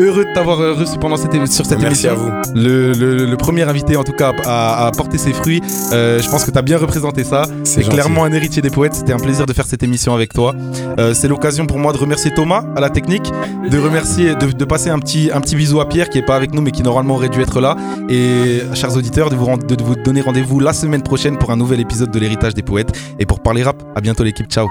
[0.00, 2.10] Heureux de t'avoir euh, reçu pendant cette, sur cette Merci émission.
[2.10, 2.54] à vous.
[2.54, 5.60] Le, le- le premier invité en tout cas à, à porter ses fruits.
[5.92, 7.46] Euh, je pense que tu as bien représenté ça.
[7.64, 8.94] C'est clairement un héritier des poètes.
[8.94, 10.54] C'était un plaisir de faire cette émission avec toi.
[10.98, 13.32] Euh, c'est l'occasion pour moi de remercier Thomas à la technique,
[13.70, 16.36] de remercier, de, de passer un petit, un petit bisou à Pierre qui est pas
[16.36, 17.76] avec nous mais qui normalement aurait dû être là.
[18.08, 21.80] Et chers auditeurs, de vous, de vous donner rendez-vous la semaine prochaine pour un nouvel
[21.80, 22.92] épisode de l'héritage des poètes.
[23.18, 24.46] Et pour parler rap, à bientôt l'équipe.
[24.48, 24.68] Ciao.